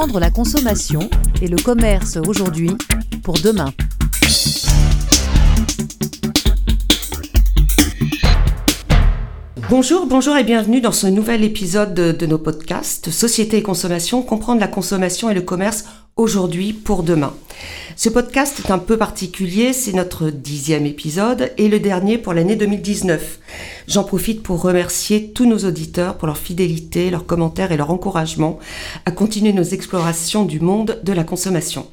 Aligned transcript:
comprendre 0.00 0.20
la 0.20 0.30
consommation 0.30 1.10
et 1.42 1.46
le 1.46 1.58
commerce 1.58 2.16
aujourd'hui 2.26 2.70
pour 3.22 3.34
demain. 3.34 3.70
Bonjour, 9.68 10.06
bonjour 10.06 10.38
et 10.38 10.44
bienvenue 10.44 10.80
dans 10.80 10.90
ce 10.90 11.06
nouvel 11.06 11.44
épisode 11.44 11.92
de, 11.92 12.26
nos 12.26 12.38
podcasts 12.38 13.10
Société 13.10 13.58
et 13.58 13.62
consommation, 13.62 14.22
comprendre 14.22 14.58
la 14.60 14.68
consommation 14.68 15.28
et 15.28 15.34
le 15.34 15.42
commerce 15.42 15.84
aujourd'hui 16.16 16.72
pour 16.72 17.02
demain. 17.02 17.34
Ce 17.96 18.08
podcast 18.08 18.60
est 18.64 18.70
un 18.70 18.78
peu 18.78 18.96
particulier, 18.96 19.72
c'est 19.72 19.92
notre 19.92 20.30
dixième 20.30 20.86
épisode 20.86 21.52
et 21.58 21.68
le 21.68 21.80
dernier 21.80 22.18
pour 22.18 22.32
l'année 22.32 22.56
2019. 22.56 23.38
J'en 23.88 24.04
profite 24.04 24.42
pour 24.42 24.62
remercier 24.62 25.32
tous 25.32 25.46
nos 25.46 25.58
auditeurs 25.58 26.16
pour 26.16 26.26
leur 26.26 26.38
fidélité, 26.38 27.10
leurs 27.10 27.26
commentaires 27.26 27.72
et 27.72 27.76
leur 27.76 27.90
encouragement 27.90 28.58
à 29.04 29.10
continuer 29.10 29.52
nos 29.52 29.62
explorations 29.62 30.44
du 30.44 30.60
monde 30.60 31.00
de 31.02 31.12
la 31.12 31.24
consommation. 31.24 31.86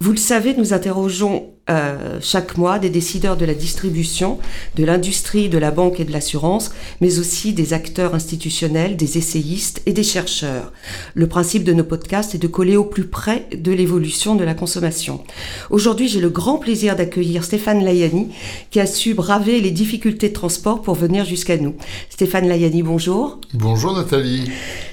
Vous 0.00 0.10
le 0.10 0.18
savez, 0.18 0.54
nous 0.54 0.72
interrogeons 0.72 1.54
euh, 1.70 2.18
chaque 2.20 2.58
mois 2.58 2.78
des 2.78 2.90
décideurs 2.90 3.38
de 3.38 3.46
la 3.46 3.54
distribution, 3.54 4.38
de 4.76 4.84
l'industrie, 4.84 5.48
de 5.48 5.56
la 5.56 5.70
banque 5.70 5.98
et 5.98 6.04
de 6.04 6.12
l'assurance, 6.12 6.72
mais 7.00 7.18
aussi 7.18 7.54
des 7.54 7.72
acteurs 7.72 8.14
institutionnels, 8.14 8.96
des 8.96 9.16
essayistes 9.16 9.80
et 9.86 9.94
des 9.94 10.02
chercheurs. 10.02 10.72
Le 11.14 11.26
principe 11.26 11.64
de 11.64 11.72
nos 11.72 11.84
podcasts 11.84 12.34
est 12.34 12.38
de 12.38 12.48
coller 12.48 12.76
au 12.76 12.84
plus 12.84 13.06
près 13.06 13.48
de 13.56 13.72
l'évolution 13.72 14.34
de 14.34 14.44
la 14.44 14.52
consommation. 14.52 15.23
Aujourd'hui, 15.70 16.08
j'ai 16.08 16.20
le 16.20 16.30
grand 16.30 16.58
plaisir 16.58 16.96
d'accueillir 16.96 17.44
Stéphane 17.44 17.84
Layani, 17.84 18.28
qui 18.70 18.80
a 18.80 18.86
su 18.86 19.14
braver 19.14 19.60
les 19.60 19.70
difficultés 19.70 20.28
de 20.28 20.34
transport 20.34 20.82
pour 20.82 20.94
venir 20.94 21.24
jusqu'à 21.24 21.56
nous. 21.56 21.74
Stéphane 22.10 22.48
Layani, 22.48 22.82
bonjour. 22.82 23.40
Bonjour 23.52 23.94
Nathalie. 23.94 24.50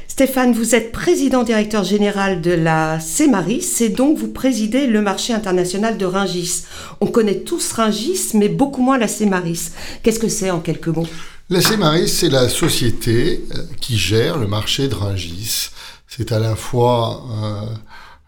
Stéphane, 0.08 0.52
vous 0.52 0.76
êtes 0.76 0.92
président 0.92 1.42
directeur 1.42 1.86
général 1.86 2.42
de 2.42 2.52
la 2.52 3.00
CEMARIS 3.00 3.82
et 3.82 3.90
donc 3.90 4.18
vous 4.18 4.28
présidez 4.28 4.86
le 4.86 5.02
marché 5.02 5.34
international 5.34 5.98
de 5.98 6.06
Ringis. 6.06 6.66
On 7.00 7.08
connaît 7.08 7.40
tous 7.40 7.72
Ringis, 7.72 8.32
mais 8.34 8.50
beaucoup 8.50 8.84
moins 8.84 8.98
la 8.98 9.08
CEMARIS. 9.08 9.72
Qu'est-ce 10.04 10.20
que 10.20 10.28
c'est 10.28 10.52
en 10.52 10.60
quelques 10.60 10.90
mots? 10.90 11.08
La 11.50 11.62
CEMARIS, 11.62 12.10
c'est 12.10 12.30
la 12.30 12.50
société 12.50 13.44
euh, 13.56 13.64
qui 13.80 13.98
gère 13.98 14.38
le 14.38 14.48
marché 14.48 14.90
de 14.90 14.96
Ringis. 14.96 15.70
C'est 16.08 16.34
à 16.34 16.40
la 16.40 16.56
fois 16.56 17.24
euh, 17.44 17.66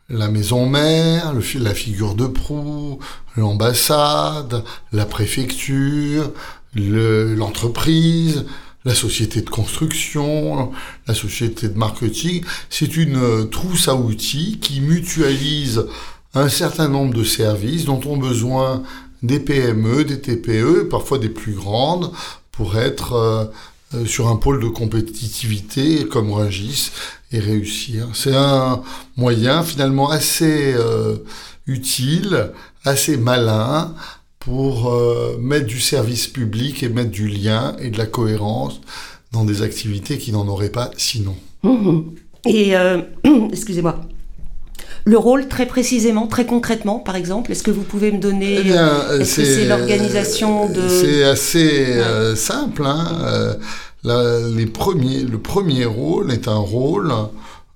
la 0.10 0.28
maison 0.28 0.68
mère, 0.68 1.34
la 1.34 1.74
figure 1.74 2.16
de 2.16 2.28
proue, 2.28 3.00
l'ambassade, 3.38 4.64
la 4.92 5.06
préfecture, 5.06 6.32
l'entreprise, 6.76 8.46
la 8.86 8.96
société 8.96 9.42
de 9.42 9.50
construction, 9.50 10.72
la 11.08 11.14
société 11.14 11.70
de 11.70 11.78
marketing. 11.78 12.44
C'est 12.70 12.98
une 12.98 13.16
euh, 13.16 13.46
trousse 13.46 13.88
à 13.88 13.96
outils 13.96 14.60
qui 14.60 14.82
mutualise 14.82 15.86
un 16.34 16.50
certain 16.50 16.90
nombre 16.90 17.14
de 17.14 17.24
services 17.24 17.86
dont 17.86 18.02
ont 18.06 18.18
besoin 18.18 18.84
des 19.22 19.40
PME, 19.40 20.04
des 20.04 20.20
TPE, 20.20 20.90
parfois 20.90 21.18
des 21.18 21.30
plus 21.30 21.54
grandes, 21.54 22.12
pour 22.52 22.78
être 22.78 23.14
euh, 23.14 23.46
sur 24.06 24.28
un 24.28 24.36
pôle 24.36 24.62
de 24.62 24.68
compétitivité 24.68 26.06
comme 26.06 26.32
Rungis 26.32 26.92
et 27.32 27.40
réussir. 27.40 28.08
C'est 28.14 28.36
un 28.36 28.82
moyen 29.18 29.64
finalement 29.64 30.10
assez 30.10 30.76
utile, 31.68 32.52
assez 32.86 33.18
malin, 33.18 33.94
pour 34.44 34.92
euh, 34.92 35.38
mettre 35.40 35.68
du 35.68 35.80
service 35.80 36.28
public 36.28 36.84
et 36.84 36.90
mettre 36.90 37.12
du 37.12 37.28
lien 37.28 37.76
et 37.80 37.90
de 37.90 37.98
la 37.98 38.06
cohérence 38.06 38.82
dans 39.32 39.46
des 39.46 39.62
activités 39.62 40.18
qui 40.18 40.32
n'en 40.32 40.48
auraient 40.48 40.70
pas 40.70 40.92
sinon. 40.98 41.36
Mmh. 41.64 42.02
Et, 42.46 42.76
euh, 42.76 43.02
excusez-moi, 43.52 44.02
le 45.06 45.18
rôle 45.18 45.48
très 45.48 45.66
précisément, 45.66 46.28
très 46.28 46.46
concrètement, 46.46 47.00
par 47.00 47.16
exemple 47.16 47.52
Est-ce 47.52 47.64
que 47.64 47.72
vous 47.72 47.84
pouvez 47.84 48.12
me 48.12 48.20
donner 48.20 48.60
eh 48.66 48.72
euh, 48.72 49.20
Est-ce 49.20 49.38
que 49.38 49.46
c'est 49.46 49.66
l'organisation 49.66 50.70
de 50.70 50.88
C'est 50.88 51.24
assez 51.24 52.02
simple. 52.36 52.84
Hein 52.86 53.56
les 54.06 54.66
premiers, 54.66 55.24
le 55.24 55.38
premier 55.38 55.86
rôle 55.86 56.32
est 56.32 56.48
un 56.48 56.56
rôle. 56.56 57.14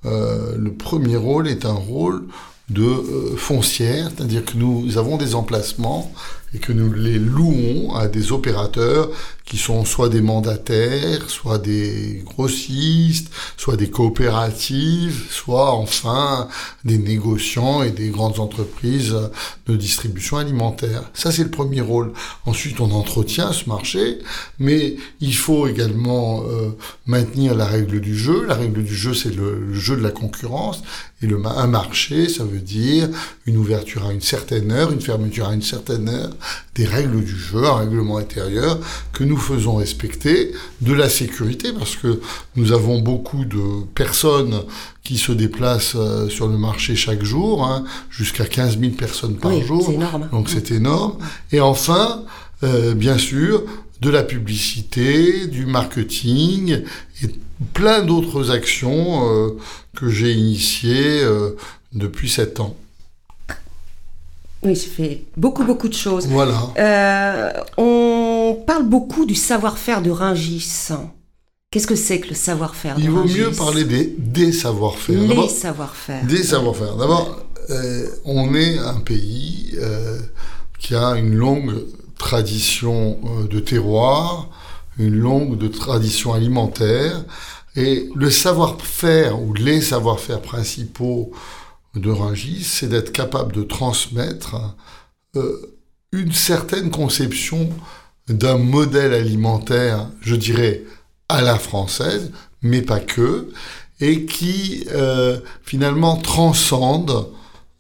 le 0.04 0.70
premier 0.72 1.18
rôle 1.18 1.48
est 1.48 1.66
un 1.66 1.74
rôle 1.74 2.24
de 2.70 3.36
foncière, 3.38 4.10
c'est-à-dire 4.16 4.44
que 4.44 4.58
nous 4.58 4.98
avons 4.98 5.18
des 5.18 5.36
emplacements 5.36 6.12
et 6.54 6.60
que 6.60 6.74
nous 6.74 6.94
les 6.94 7.18
louons 7.18 7.94
à 7.94 8.08
des 8.08 8.32
opérateurs 8.32 9.10
qui 9.48 9.58
sont 9.58 9.86
soit 9.86 10.10
des 10.10 10.22
mandataires, 10.22 11.30
soit 11.30 11.58
des 11.58 12.22
grossistes, 12.26 13.32
soit 13.56 13.78
des 13.78 13.90
coopératives, 13.90 15.24
soit 15.32 15.72
enfin 15.72 16.50
des 16.84 16.98
négociants 16.98 17.82
et 17.82 17.92
des 17.92 18.10
grandes 18.10 18.40
entreprises 18.40 19.16
de 19.66 19.76
distribution 19.78 20.38
alimentaire. 20.38 21.10
Ça, 21.14 21.32
c'est 21.32 21.44
le 21.44 21.50
premier 21.50 21.82
rôle. 21.82 22.12
Ensuite, 22.46 22.82
on 22.82 22.92
entretient 22.92 23.54
ce 23.54 23.70
marché, 23.70 24.20
mais 24.60 24.98
il 25.22 25.36
faut 25.36 25.68
également 25.68 26.44
euh, 26.44 26.72
maintenir 27.06 27.56
la 27.56 27.66
règle 27.66 28.02
du 28.02 28.18
jeu. 28.18 28.46
La 28.46 28.56
règle 28.56 28.84
du 28.84 28.96
jeu, 28.96 29.14
c'est 29.14 29.34
le, 29.34 29.74
jeu 29.74 29.96
de 29.96 30.04
la 30.04 30.12
concurrence. 30.12 30.84
Et 31.22 31.28
un 31.28 31.68
marché, 31.68 32.30
ça 32.30 32.44
veut 32.44 32.60
dire 32.60 33.10
une 33.48 33.58
ouverture 33.58 34.06
à 34.06 34.14
une 34.14 34.22
certaine 34.22 34.72
heure, 34.72 34.92
une 34.92 35.02
fermeture 35.02 35.48
à 35.48 35.54
une 35.54 35.64
certaine 35.64 36.10
heure, 36.10 36.30
des 36.76 36.86
règles 36.86 37.24
du 37.24 37.36
jeu, 37.36 37.66
un 37.66 37.78
règlement 37.78 38.18
intérieur 38.18 38.80
que 39.14 39.24
nous 39.24 39.37
faisons 39.38 39.76
respecter, 39.76 40.52
de 40.82 40.94
la 40.94 41.10
sécurité, 41.10 41.72
parce 41.78 41.96
que 41.96 42.20
nous 42.56 42.72
avons 42.72 43.00
beaucoup 43.00 43.46
de 43.46 43.86
personnes 43.96 44.64
qui 45.08 45.18
se 45.18 45.32
déplacent 45.32 45.96
euh, 45.96 46.28
sur 46.28 46.50
le 46.50 46.58
marché 46.58 46.98
chaque 46.98 47.24
jour, 47.24 47.64
hein, 47.64 47.86
jusqu'à 48.10 48.46
15 48.46 48.78
000 48.78 48.92
personnes 48.92 49.38
par 49.38 49.58
jour. 49.62 49.90
Énorme. 49.90 50.28
Donc 50.34 50.50
c'est 50.50 50.72
énorme. 50.72 51.18
Et 51.54 51.62
enfin, 51.62 52.24
euh, 52.64 52.94
bien 52.94 53.18
sûr, 53.18 53.64
de 54.02 54.10
la 54.10 54.24
publicité, 54.24 55.48
du 55.48 55.66
marketing 55.66 56.84
et 57.24 57.28
plein 57.74 58.04
d'autres 58.04 58.52
actions 58.52 59.32
euh, 59.32 59.58
que 59.96 60.10
j'ai 60.10 60.34
initiées 60.34 61.22
depuis 61.94 62.30
sept 62.30 62.60
ans. 62.60 62.76
Oui, 64.64 64.76
ça 64.76 64.88
fait 64.90 65.24
beaucoup, 65.38 65.64
beaucoup 65.64 65.88
de 65.88 65.94
choses. 65.94 66.28
Voilà. 66.28 66.60
On 67.78 68.17
parle 68.68 68.88
beaucoup 68.88 69.26
du 69.26 69.34
savoir-faire 69.34 70.04
de 70.04 70.12
Ringis. 70.12 70.90
Qu'est-ce 71.72 71.88
que 71.88 71.96
c'est 71.96 72.20
que 72.20 72.30
le 72.30 72.36
savoir-faire 72.36 72.96
Il 73.00 73.10
vaut 73.10 73.24
mieux 73.24 73.52
parler 73.52 73.86
des, 73.86 74.14
des 74.18 74.52
savoir-faire. 74.52 75.20
Les 75.20 75.50
savoir-faire. 75.50 76.26
Des 76.26 76.44
savoir-faire. 76.44 76.96
D'abord, 76.98 77.40
euh, 77.72 78.08
on 78.26 78.54
est 78.54 78.78
un 78.78 79.00
pays 79.00 79.72
euh, 79.76 80.20
qui 80.80 80.94
a 80.96 81.18
une 81.18 81.34
longue 81.34 81.86
tradition 82.18 83.20
de 83.50 83.60
terroir, 83.60 84.50
une 85.00 85.16
longue 85.16 85.58
de 85.58 85.68
tradition 85.68 86.34
alimentaire, 86.34 87.24
et 87.76 88.10
le 88.16 88.30
savoir-faire 88.30 89.42
ou 89.42 89.54
les 89.54 89.82
savoir-faire 89.82 90.42
principaux 90.42 91.32
de 91.96 92.10
Rungis, 92.10 92.64
c'est 92.64 92.88
d'être 92.88 93.12
capable 93.12 93.54
de 93.54 93.64
transmettre 93.64 94.76
euh, 95.36 95.78
une 96.12 96.32
certaine 96.32 96.90
conception 96.90 97.70
d'un 98.30 98.58
modèle 98.58 99.14
alimentaire, 99.14 100.10
je 100.22 100.36
dirais, 100.36 100.84
à 101.30 101.42
la 101.42 101.58
française, 101.58 102.32
mais 102.62 102.82
pas 102.82 103.00
que, 103.00 103.50
et 104.00 104.26
qui 104.26 104.86
euh, 104.92 105.40
finalement 105.64 106.18
transcende 106.18 107.28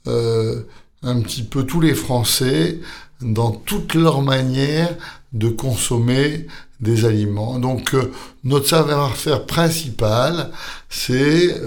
euh, 0.07 0.63
un 1.03 1.21
petit 1.21 1.43
peu 1.43 1.63
tous 1.63 1.81
les 1.81 1.93
Français 1.93 2.79
dans 3.21 3.51
toute 3.51 3.93
leur 3.93 4.21
manière 4.21 4.95
de 5.33 5.49
consommer 5.49 6.47
des 6.79 7.05
aliments. 7.05 7.59
Donc 7.59 7.95
notre 8.43 8.67
savoir-faire 8.67 9.45
principal, 9.45 10.51
c'est 10.89 11.59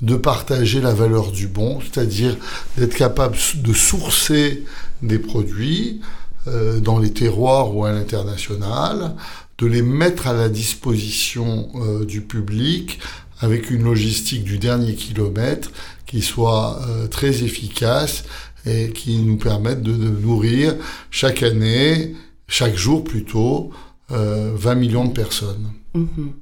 de 0.00 0.16
partager 0.16 0.80
la 0.80 0.92
valeur 0.92 1.32
du 1.32 1.46
bon, 1.48 1.80
c'est-à-dire 1.80 2.36
d'être 2.76 2.94
capable 2.94 3.36
de 3.56 3.72
sourcer 3.72 4.64
des 5.02 5.18
produits 5.18 6.00
euh, 6.46 6.78
dans 6.78 6.98
les 6.98 7.10
terroirs 7.10 7.74
ou 7.74 7.84
à 7.86 7.92
l'international, 7.92 9.14
de 9.56 9.66
les 9.66 9.80
mettre 9.80 10.26
à 10.26 10.34
la 10.34 10.50
disposition 10.50 11.70
euh, 11.76 12.04
du 12.04 12.20
public 12.20 12.98
avec 13.40 13.70
une 13.70 13.84
logistique 13.84 14.44
du 14.44 14.58
dernier 14.58 14.94
kilomètre 14.94 15.70
qui 16.06 16.20
soit 16.20 16.80
euh, 16.82 17.06
très 17.06 17.44
efficace 17.44 18.24
et 18.66 18.90
qui 18.90 19.18
nous 19.18 19.38
permette 19.38 19.82
de, 19.82 19.92
nourrir 19.92 20.74
chaque 21.10 21.42
année, 21.42 22.14
chaque 22.46 22.76
jour 22.76 23.04
plutôt, 23.04 23.70
20 24.10 24.74
millions 24.74 25.06
de 25.06 25.12
personnes. 25.12 25.72
Mm-hmm. 25.94 26.32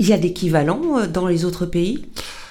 Il 0.00 0.08
y 0.08 0.12
a 0.12 0.18
d'équivalents 0.18 1.06
dans 1.06 1.26
les 1.26 1.44
autres 1.44 1.64
pays? 1.64 2.06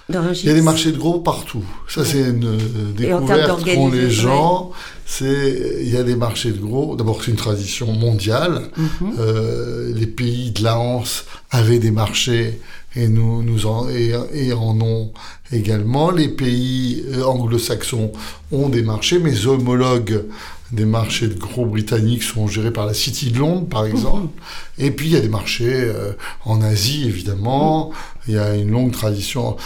Il 0.10 0.46
y 0.46 0.50
a 0.50 0.54
des 0.54 0.62
marchés 0.62 0.92
de 0.92 0.98
gros 0.98 1.20
partout. 1.20 1.64
Ça, 1.88 2.06
c'est 2.06 2.22
une 2.22 2.46
euh, 2.46 2.92
découverte 2.96 3.64
qu'ont 3.66 3.90
les 3.90 4.12
gens. 4.12 4.72
C'est, 5.06 5.80
il 5.82 5.90
y 5.90 5.98
a 5.98 6.04
des 6.04 6.16
marchés 6.16 6.52
de 6.52 6.60
gros. 6.60 6.96
D'abord, 6.96 7.24
c'est 7.24 7.32
une 7.32 7.38
tradition 7.38 7.92
mondiale. 7.92 8.70
Mhm. 8.78 9.14
euh, 9.20 9.94
les 9.96 10.08
pays 10.08 10.52
de 10.52 10.64
la 10.64 10.78
Hanse 10.80 11.26
avaient 11.50 11.80
des 11.80 11.92
marchés 11.92 12.60
et 12.96 13.08
nous, 13.08 13.44
nous 13.44 13.66
en, 13.66 13.90
et, 13.90 14.54
en 14.54 14.80
ont 14.80 15.12
également. 15.52 16.12
Les 16.12 16.30
pays 16.30 17.04
euh, 17.14 17.24
anglo-saxons 17.24 18.12
ont 18.52 18.70
des 18.70 18.84
marchés, 18.84 19.20
mes 19.20 19.48
homologues 19.48 20.24
des 20.72 20.86
marchés 20.86 21.28
de 21.28 21.36
gros 21.36 21.66
britanniques 21.66 22.24
sont 22.24 22.48
gérés 22.48 22.72
par 22.72 22.86
la 22.86 22.94
City 22.94 23.32
de 23.32 23.40
Londres, 23.40 23.68
par 23.68 23.86
exemple. 23.86 24.30
Et 24.78 24.92
puis, 24.92 25.08
il 25.08 25.14
y 25.14 25.16
a 25.16 25.22
des 25.22 25.30
marchés 25.30 25.72
euh, 25.72 26.14
en 26.44 26.62
Asie, 26.62 27.06
évidemment. 27.06 27.92
Il 28.28 28.34
y 28.34 28.38
a 28.38 28.56
une 28.56 28.72
longue 28.72 28.92
tradition. 28.92 29.58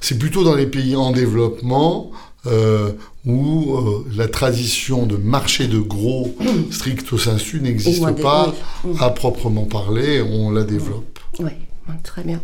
C'est 0.00 0.18
plutôt 0.18 0.42
dans 0.42 0.54
les 0.54 0.66
pays 0.66 0.96
en 0.96 1.12
développement 1.12 2.10
euh, 2.46 2.92
où 3.26 3.76
euh, 3.76 4.06
la 4.16 4.28
tradition 4.28 5.04
de 5.04 5.16
marché 5.16 5.68
de 5.68 5.78
gros 5.78 6.34
stricto 6.70 7.18
sensu 7.18 7.60
n'existe 7.60 8.22
pas 8.22 8.54
à 8.98 9.10
proprement 9.10 9.64
parler. 9.64 10.22
On 10.22 10.50
la 10.50 10.64
développe. 10.64 11.18
Oui, 11.38 11.52
très 12.02 12.24
bien. 12.24 12.40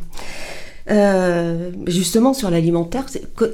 Justement, 1.86 2.34
sur 2.34 2.50
l'alimentaire, 2.50 3.06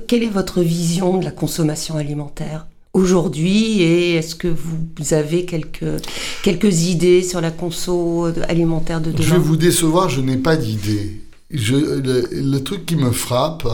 quelle 0.09 0.25
est 0.25 0.29
votre 0.29 0.63
vision 0.63 1.19
de 1.19 1.25
la 1.25 1.31
consommation 1.31 1.97
alimentaire? 1.97 2.67
Aujourd'hui 2.93 3.81
et 3.83 4.15
est-ce 4.17 4.35
que 4.35 4.49
vous 4.49 5.15
avez 5.15 5.45
quelques, 5.47 6.03
quelques 6.43 6.83
idées 6.83 7.23
sur 7.23 7.41
la 7.41 7.51
conso 7.51 8.27
alimentaire 8.49 9.01
de 9.01 9.11
demain 9.13 9.25
Je 9.25 9.33
vais 9.33 9.39
vous 9.39 9.57
décevoir, 9.57 10.09
je 10.09 10.21
n'ai 10.21 10.37
pas 10.37 10.57
d'idée. 10.57 11.21
Le, 11.51 12.29
le, 12.31 12.65
truc 12.65 12.87
qui 12.87 12.97
me 12.97 13.11
frappe, 13.11 13.69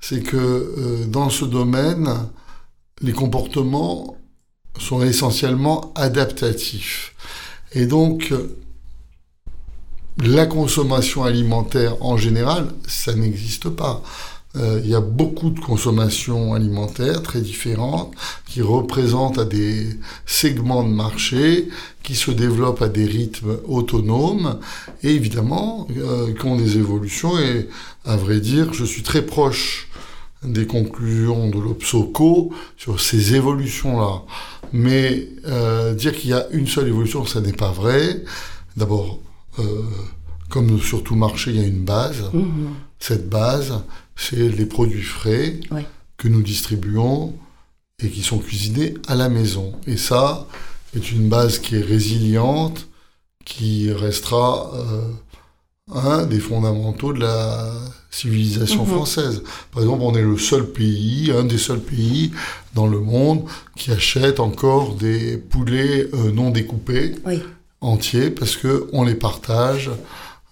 c'est 0.00 0.22
que 0.22 0.36
euh, 0.36 1.06
dans 1.06 1.30
ce 1.30 1.44
domaine, 1.44 2.08
les 3.00 3.12
comportements 3.12 4.16
sont 4.78 5.02
essentiellement 5.02 5.92
adaptatifs. 5.94 7.14
Et 7.72 7.86
donc, 7.86 8.32
la 10.18 10.46
consommation 10.46 11.24
alimentaire 11.24 11.96
en 12.00 12.16
général, 12.16 12.72
ça 12.86 13.14
n'existe 13.14 13.68
pas. 13.68 14.02
Euh, 14.56 14.80
il 14.82 14.90
y 14.90 14.94
a 14.94 15.00
beaucoup 15.00 15.50
de 15.50 15.60
consommation 15.60 16.54
alimentaire 16.54 17.22
très 17.22 17.40
différentes 17.40 18.14
qui 18.46 18.62
représentent 18.62 19.38
à 19.38 19.44
des 19.44 19.88
segments 20.24 20.82
de 20.82 20.88
marché 20.88 21.68
qui 22.02 22.14
se 22.14 22.30
développent 22.30 22.82
à 22.82 22.88
des 22.88 23.04
rythmes 23.04 23.58
autonomes 23.66 24.58
et 25.02 25.10
évidemment 25.10 25.86
euh, 25.96 26.32
qui 26.32 26.46
ont 26.46 26.56
des 26.56 26.78
évolutions 26.78 27.38
et 27.38 27.68
à 28.04 28.16
vrai 28.16 28.40
dire 28.40 28.72
je 28.72 28.84
suis 28.84 29.02
très 29.02 29.22
proche 29.22 29.88
des 30.42 30.66
conclusions 30.66 31.48
de 31.48 31.58
l'Obsoco 31.58 32.52
sur 32.76 33.00
ces 33.00 33.34
évolutions-là. 33.34 34.22
Mais 34.72 35.28
euh, 35.46 35.94
dire 35.94 36.14
qu'il 36.16 36.30
y 36.30 36.34
a 36.34 36.46
une 36.50 36.66
seule 36.66 36.88
évolution, 36.88 37.24
ça 37.24 37.40
n'est 37.40 37.52
pas 37.52 37.70
vrai. 37.70 38.22
D'abord, 38.76 39.20
euh, 39.58 39.82
comme 40.48 40.80
sur 40.80 41.02
tout 41.02 41.16
marché, 41.16 41.50
il 41.52 41.60
y 41.60 41.64
a 41.64 41.66
une 41.66 41.84
base. 41.84 42.30
Mhm. 42.32 42.74
Cette 42.98 43.28
base, 43.28 43.82
c'est 44.16 44.48
les 44.48 44.66
produits 44.66 45.02
frais 45.02 45.60
que 46.16 46.28
nous 46.28 46.42
distribuons 46.42 47.34
et 48.02 48.08
qui 48.08 48.22
sont 48.22 48.38
cuisinés 48.38 48.94
à 49.06 49.14
la 49.14 49.28
maison. 49.28 49.74
Et 49.86 49.96
ça 49.96 50.46
est 50.94 51.12
une 51.12 51.28
base 51.28 51.58
qui 51.58 51.76
est 51.76 51.84
résiliente, 51.84 52.88
qui 53.44 53.92
restera 53.92 54.72
euh, 54.74 55.02
un 55.94 56.26
des 56.26 56.40
fondamentaux 56.40 57.12
de 57.12 57.20
la 57.20 57.72
civilisation 58.10 58.84
mhm. 58.84 58.92
française. 58.92 59.42
Par 59.72 59.82
exemple, 59.82 60.02
on 60.02 60.14
est 60.14 60.22
le 60.22 60.38
seul 60.38 60.66
pays, 60.66 61.30
un 61.36 61.44
des 61.44 61.58
seuls 61.58 61.80
pays 61.80 62.32
dans 62.74 62.86
le 62.86 63.00
monde 63.00 63.44
qui 63.76 63.92
achète 63.92 64.40
encore 64.40 64.94
des 64.94 65.36
poulets 65.36 66.08
euh, 66.14 66.32
non 66.32 66.50
découpés 66.50 67.14
entiers 67.80 68.30
parce 68.30 68.56
que 68.56 68.88
on 68.92 69.04
les 69.04 69.14
partage 69.14 69.90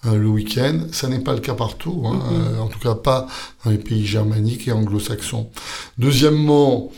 le 0.05 0.27
week-end. 0.27 0.81
Ça 0.93 1.09
n'est 1.09 1.21
pas 1.21 1.35
le 1.35 1.41
cas 1.41 1.55
partout, 1.55 2.05
hein, 2.07 2.21
euh, 2.33 2.59
en 2.59 2.69
tout 2.69 2.79
cas 2.79 2.95
pas 2.95 3.27
dans 3.65 3.71
les 3.71 3.79
pays 3.79 4.07
germaniques 4.07 4.69
et 4.69 4.73
anglo-saxons. 4.73 5.51
Deuxièmement, 5.99 6.93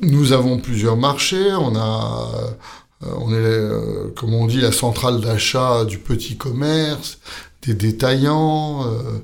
nous 0.00 0.32
avons 0.32 0.58
plusieurs 0.58 0.96
marchés. 0.96 1.52
On 1.54 1.76
a 1.76 2.56
on 3.02 3.32
est, 3.32 4.14
comme 4.14 4.34
on 4.34 4.46
dit, 4.46 4.60
la 4.60 4.72
centrale 4.72 5.22
d'achat 5.22 5.86
du 5.86 5.98
petit 5.98 6.36
commerce, 6.36 7.18
des 7.62 7.74
détaillants, 7.74 8.86
euh, 8.86 9.18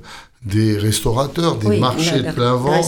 des 0.47 0.77
restaurateurs, 0.77 1.57
des 1.57 1.79
marchés 1.79 2.21
de 2.21 2.31
plein 2.31 2.55
vent. 2.55 2.81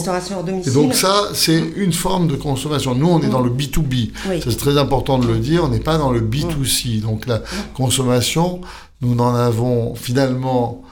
Et 0.66 0.70
donc 0.70 0.94
ça, 0.94 1.28
c'est 1.34 1.62
une 1.76 1.92
forme 1.92 2.26
de 2.26 2.36
consommation. 2.36 2.94
Nous, 2.94 3.08
on 3.08 3.20
est 3.20 3.28
dans 3.28 3.40
le 3.42 3.50
B2B. 3.50 4.10
C'est 4.42 4.56
très 4.56 4.78
important 4.78 5.18
de 5.18 5.26
le 5.26 5.38
dire, 5.38 5.64
on 5.64 5.68
n'est 5.68 5.80
pas 5.80 5.98
dans 5.98 6.10
le 6.10 6.20
B2C. 6.20 7.00
Donc 7.00 7.26
la 7.26 7.42
consommation, 7.74 8.60
nous 9.02 9.14
n'en 9.14 9.34
avons 9.34 9.94
finalement 9.94 10.82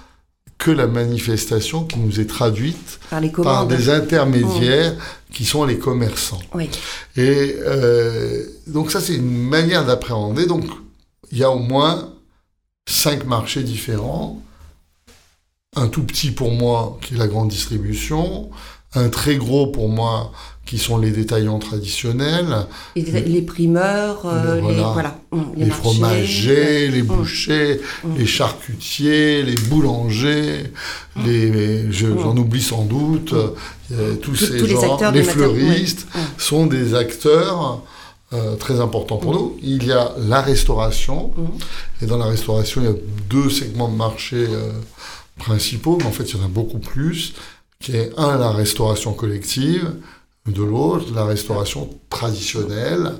que 0.58 0.70
la 0.72 0.88
manifestation 0.88 1.84
qui 1.84 2.00
nous 2.00 2.20
est 2.20 2.26
traduite 2.26 2.98
par, 3.42 3.66
des 3.66 3.90
intermédiaires 3.90 4.94
qui 5.32 5.44
sont 5.44 5.64
les 5.64 5.78
commerçants. 5.78 6.40
Et 7.16 7.56
euh, 7.60 8.44
donc 8.66 8.90
ça, 8.90 9.00
c'est 9.00 9.14
une 9.14 9.48
manière 9.48 9.86
d'appréhender. 9.86 10.46
Donc 10.46 10.64
il 11.30 11.38
y 11.38 11.44
a 11.44 11.50
au 11.50 11.60
moins 11.60 12.12
cinq 12.88 13.24
marchés 13.24 13.62
différents 13.62 14.42
un 15.76 15.88
tout 15.88 16.02
petit 16.02 16.30
pour 16.30 16.52
moi 16.52 16.98
qui 17.02 17.14
est 17.14 17.18
la 17.18 17.28
grande 17.28 17.48
distribution, 17.48 18.50
un 18.94 19.08
très 19.08 19.36
gros 19.36 19.66
pour 19.66 19.88
moi 19.88 20.32
qui 20.64 20.76
sont 20.76 20.98
les 20.98 21.10
détaillants 21.10 21.58
traditionnels. 21.58 22.66
les 22.94 23.42
primeurs, 23.42 24.26
euh, 24.26 24.60
les, 24.60 24.82
voilà, 24.82 25.18
hum, 25.30 25.52
les, 25.56 25.70
fromagers, 25.70 26.88
les 26.88 27.00
hum, 27.00 27.06
bouchers, 27.06 27.80
hum. 28.04 28.16
les 28.18 28.26
charcutiers, 28.26 29.42
les 29.42 29.54
boulangers, 29.54 30.64
les, 31.24 31.90
j'en 31.90 32.36
oublie 32.36 32.62
sans 32.62 32.84
doute, 32.84 33.34
euh, 33.92 34.14
tous 34.16 34.36
ces 34.36 34.58
gens, 34.66 35.10
les, 35.10 35.22
fleuristes 35.22 36.06
sont 36.36 36.66
des 36.66 36.94
acteurs 36.94 37.82
euh, 38.34 38.56
très 38.56 38.78
importants 38.80 39.16
pour 39.16 39.32
nous. 39.32 39.56
Il 39.62 39.86
y 39.86 39.92
a 39.92 40.12
la 40.18 40.42
restauration, 40.42 41.32
et 42.02 42.06
dans 42.06 42.18
la 42.18 42.26
restauration, 42.26 42.82
il 42.82 42.84
y 42.84 42.90
a 42.90 42.96
deux 43.30 43.48
segments 43.48 43.88
de 43.88 43.96
marché 43.96 44.46
principaux, 45.38 45.96
mais 45.98 46.06
en 46.06 46.12
fait, 46.12 46.24
il 46.24 46.36
y 46.36 46.40
en 46.40 46.44
a 46.44 46.48
beaucoup 46.48 46.78
plus, 46.78 47.34
qui 47.80 47.96
est 47.96 48.12
un, 48.16 48.36
la 48.38 48.50
restauration 48.50 49.12
collective, 49.12 49.92
de 50.46 50.62
l'autre, 50.62 51.12
la 51.14 51.24
restauration 51.24 51.90
traditionnelle, 52.10 53.12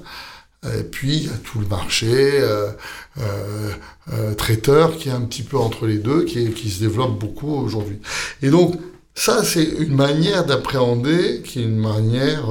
et 0.65 0.83
puis 0.83 1.17
il 1.17 1.25
y 1.27 1.29
a 1.29 1.37
tout 1.45 1.61
le 1.61 1.67
marché 1.67 2.09
euh, 2.11 2.71
euh, 3.19 3.71
euh, 4.13 4.35
traiteur 4.35 4.97
qui 4.97 5.09
est 5.09 5.13
un 5.13 5.21
petit 5.21 5.45
peu 5.45 5.57
entre 5.57 5.87
les 5.87 5.99
deux, 5.99 6.25
qui, 6.25 6.51
qui 6.51 6.71
se 6.71 6.81
développe 6.81 7.19
beaucoup 7.19 7.55
aujourd'hui. 7.55 8.01
Et 8.43 8.51
donc, 8.51 8.77
ça, 9.15 9.45
c'est 9.45 9.65
une 9.65 9.95
manière 9.95 10.45
d'appréhender 10.45 11.43
qui 11.43 11.61
est 11.61 11.65
une 11.65 11.79
manière, 11.79 12.47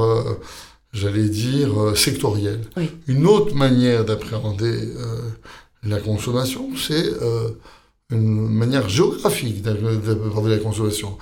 j'allais 0.91 1.29
dire, 1.29 1.69
sectorielle. 1.95 2.59
Une 3.07 3.25
autre 3.25 3.55
manière 3.55 4.03
d'appréhender 4.03 4.93
la 5.83 5.97
consommation, 6.01 6.71
c'est 6.75 7.09
une 8.09 8.49
manière 8.49 8.87
géographique 8.87 9.61
d'aborder 9.61 10.51
la 10.51 10.59
consommation. 10.59 11.17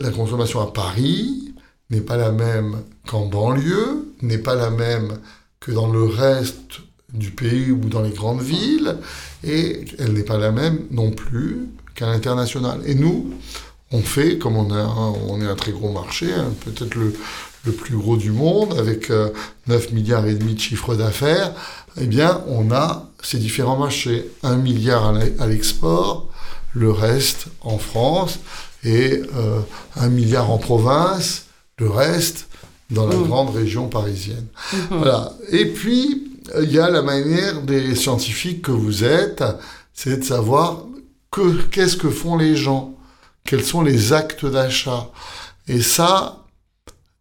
La 0.00 0.10
consommation 0.10 0.60
à 0.60 0.66
Paris 0.66 1.52
n'est 1.90 2.00
pas 2.00 2.16
la 2.16 2.30
même 2.30 2.82
qu'en 3.06 3.26
banlieue, 3.26 4.12
n'est 4.22 4.38
pas 4.38 4.54
la 4.54 4.70
même 4.70 5.18
que 5.60 5.72
dans 5.72 5.90
le 5.90 6.04
reste 6.04 6.80
du 7.12 7.30
pays 7.30 7.70
ou 7.70 7.88
dans 7.88 8.02
les 8.02 8.10
grandes 8.10 8.40
villes, 8.40 8.96
et 9.44 9.84
elle 9.98 10.12
n'est 10.12 10.22
pas 10.22 10.38
la 10.38 10.52
même 10.52 10.86
non 10.90 11.10
plus 11.10 11.68
qu'à 11.94 12.06
l'international. 12.06 12.80
Et 12.86 12.94
nous, 12.94 13.34
on 13.90 14.00
fait, 14.00 14.38
comme 14.38 14.56
on, 14.56 15.40
est 15.40 15.46
un 15.46 15.54
très 15.54 15.72
gros 15.72 15.92
marché, 15.92 16.32
hein, 16.32 16.52
peut-être 16.64 16.94
le, 16.94 17.12
plus 17.72 17.96
gros 17.96 18.16
du 18.16 18.32
monde, 18.32 18.74
avec 18.78 19.10
9 19.10 19.10
euh, 19.68 19.78
milliards 19.92 20.26
et 20.26 20.34
demi 20.34 20.54
de 20.54 20.60
chiffre 20.60 20.94
d'affaires, 20.94 21.52
eh 22.00 22.06
bien, 22.06 22.42
on 22.48 22.72
a 22.72 23.11
ces 23.22 23.38
différents 23.38 23.76
marchés. 23.76 24.30
Un 24.42 24.56
milliard 24.56 25.14
à 25.38 25.46
l'export, 25.46 26.28
le 26.74 26.90
reste 26.90 27.46
en 27.60 27.78
France, 27.78 28.38
et 28.84 29.22
euh, 29.36 29.60
un 29.96 30.08
milliard 30.08 30.50
en 30.50 30.58
province, 30.58 31.46
le 31.78 31.88
reste 31.88 32.48
dans 32.90 33.06
la 33.06 33.16
mmh. 33.16 33.26
grande 33.26 33.54
région 33.54 33.88
parisienne. 33.88 34.46
Mmh. 34.72 34.76
Voilà. 34.90 35.32
Et 35.50 35.66
puis, 35.66 36.30
il 36.60 36.72
y 36.72 36.78
a 36.78 36.90
la 36.90 37.02
manière 37.02 37.62
des 37.62 37.94
scientifiques 37.94 38.62
que 38.62 38.72
vous 38.72 39.04
êtes, 39.04 39.44
c'est 39.94 40.18
de 40.18 40.24
savoir 40.24 40.84
que, 41.30 41.62
qu'est-ce 41.62 41.96
que 41.96 42.10
font 42.10 42.36
les 42.36 42.56
gens, 42.56 42.94
quels 43.44 43.64
sont 43.64 43.82
les 43.82 44.12
actes 44.12 44.44
d'achat. 44.44 45.10
Et 45.68 45.80
ça, 45.80 46.44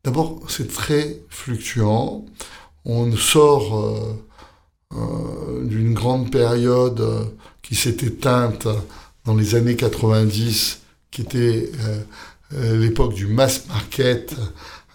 d'abord, 0.03 0.39
c'est 0.48 0.72
très 0.72 1.22
fluctuant. 1.29 2.25
On 2.86 3.15
sort... 3.15 3.79
Euh, 3.79 3.91
euh, 4.00 4.30
d'une 5.63 5.93
grande 5.93 6.31
période 6.31 7.00
euh, 7.01 7.24
qui 7.62 7.75
s'est 7.75 7.98
éteinte 8.01 8.67
dans 9.25 9.36
les 9.36 9.55
années 9.55 9.75
90, 9.75 10.79
qui 11.12 11.21
était 11.21 11.71
euh, 12.53 12.77
l'époque 12.77 13.13
du 13.13 13.27
mass 13.27 13.67
market 13.67 14.36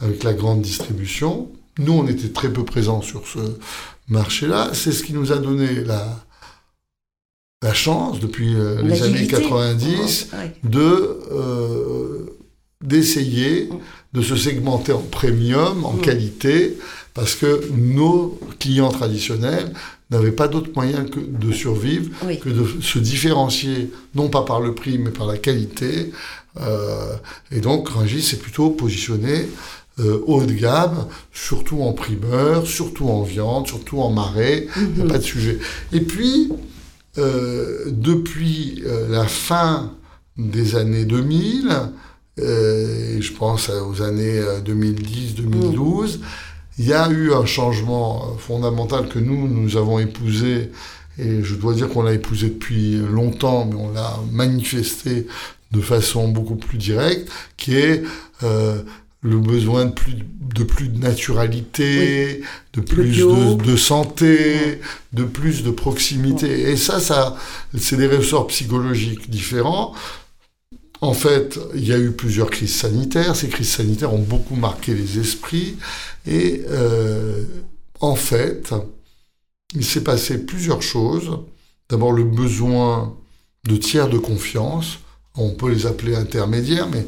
avec 0.00 0.22
la 0.24 0.34
grande 0.34 0.60
distribution. 0.62 1.50
Nous, 1.78 1.92
on 1.92 2.06
était 2.06 2.28
très 2.30 2.52
peu 2.52 2.64
présents 2.64 3.00
sur 3.02 3.26
ce 3.26 3.38
marché-là. 4.08 4.70
C'est 4.74 4.92
ce 4.92 5.02
qui 5.02 5.12
nous 5.14 5.32
a 5.32 5.38
donné 5.38 5.84
la, 5.84 6.04
la 7.62 7.72
chance, 7.74 8.20
depuis 8.20 8.54
euh, 8.54 8.82
les 8.82 9.02
années 9.02 9.12
L'agilité. 9.12 9.42
90, 9.42 10.28
Ouais. 10.32 10.52
de 10.64 11.18
euh, 11.32 12.26
d'essayer 12.82 13.68
de 14.12 14.22
se 14.22 14.36
segmenter 14.36 14.92
en 14.92 15.00
premium, 15.02 15.84
en 15.84 15.94
Mm. 15.94 16.00
qualité, 16.02 16.76
parce 17.16 17.34
que 17.34 17.62
nos 17.74 18.38
clients 18.60 18.90
traditionnels 18.90 19.72
n'avaient 20.10 20.30
pas 20.32 20.46
d'autre 20.48 20.70
moyen 20.76 21.04
que 21.06 21.18
de 21.18 21.50
survivre 21.50 22.10
Oui. 22.24 22.38
que 22.38 22.48
de 22.50 22.64
se 22.80 22.98
différencier, 23.00 23.90
non 24.14 24.28
pas 24.28 24.42
par 24.42 24.60
le 24.60 24.74
prix, 24.74 24.98
mais 24.98 25.10
par 25.10 25.26
la 25.26 25.38
qualité. 25.38 26.12
Euh, 26.60 27.14
et 27.50 27.60
donc, 27.60 27.88
Rungis 27.88 28.22
s'est 28.22 28.36
plutôt 28.36 28.70
positionné 28.70 29.48
euh, 29.98 30.20
haut 30.26 30.44
de 30.44 30.52
gamme, 30.52 31.06
surtout 31.32 31.80
en 31.80 31.94
primeur, 31.94 32.66
surtout 32.66 33.08
en 33.08 33.22
viande, 33.22 33.66
surtout 33.66 33.98
en 34.00 34.10
marais, 34.10 34.68
il 34.76 34.92
n'y 34.92 35.00
a 35.00 35.04
Mhm. 35.04 35.10
pas 35.10 35.18
de 35.18 35.24
sujet. 35.24 35.58
Et 35.94 36.00
puis, 36.02 36.52
euh, 37.16 37.84
depuis 37.86 38.82
la 39.08 39.24
fin 39.26 39.92
des 40.36 40.76
années 40.76 41.06
2000, 41.06 41.70
euh, 42.38 43.16
et 43.16 43.22
je 43.22 43.32
pense 43.32 43.70
aux 43.70 44.02
années 44.02 44.38
euh, 44.38 44.60
2010-2012, 44.60 46.20
il 46.78 46.86
y 46.86 46.92
a 46.92 47.08
eu 47.08 47.32
un 47.32 47.46
changement 47.46 48.24
euh, 48.24 48.38
fondamental 48.38 49.08
que 49.08 49.18
nous, 49.18 49.48
nous 49.48 49.76
avons 49.76 49.98
épousé, 49.98 50.70
et 51.18 51.42
je 51.42 51.54
dois 51.54 51.74
dire 51.74 51.88
qu'on 51.88 52.02
l'a 52.02 52.12
épousé 52.12 52.48
depuis 52.48 52.96
longtemps, 52.96 53.64
mais 53.64 53.76
on 53.76 53.92
l'a 53.92 54.18
manifesté 54.30 55.26
de 55.72 55.80
façon 55.80 56.28
beaucoup 56.28 56.56
plus 56.56 56.78
directe, 56.78 57.28
qui 57.56 57.76
est 57.76 58.02
euh, 58.42 58.82
le 59.22 59.38
besoin 59.38 59.86
de 59.86 59.92
plus 59.92 60.14
de, 60.14 60.64
plus 60.64 60.88
de 60.88 60.98
naturalité, 60.98 62.42
de 62.74 62.80
plus 62.80 63.18
de, 63.18 63.62
de 63.62 63.76
santé, 63.76 64.80
de 65.12 65.24
plus 65.24 65.62
de 65.62 65.70
proximité. 65.70 66.70
Et 66.70 66.76
ça, 66.76 67.00
ça 67.00 67.36
c'est 67.76 67.96
des 67.96 68.06
ressorts 68.06 68.46
psychologiques 68.46 69.28
différents. 69.28 69.94
En 71.00 71.12
fait, 71.12 71.58
il 71.74 71.86
y 71.86 71.92
a 71.92 71.98
eu 71.98 72.12
plusieurs 72.12 72.50
crises 72.50 72.74
sanitaires. 72.74 73.36
Ces 73.36 73.48
crises 73.48 73.68
sanitaires 73.70 74.14
ont 74.14 74.18
beaucoup 74.22 74.56
marqué 74.56 74.94
les 74.94 75.18
esprits. 75.18 75.76
Et 76.26 76.62
euh, 76.70 77.44
en 78.00 78.14
fait, 78.16 78.72
il 79.74 79.84
s'est 79.84 80.02
passé 80.02 80.38
plusieurs 80.38 80.82
choses. 80.82 81.38
D'abord, 81.90 82.12
le 82.12 82.24
besoin 82.24 83.14
de 83.66 83.76
tiers 83.76 84.08
de 84.08 84.18
confiance. 84.18 84.98
On 85.36 85.50
peut 85.50 85.70
les 85.70 85.86
appeler 85.86 86.14
intermédiaires, 86.16 86.88
mais 86.88 87.06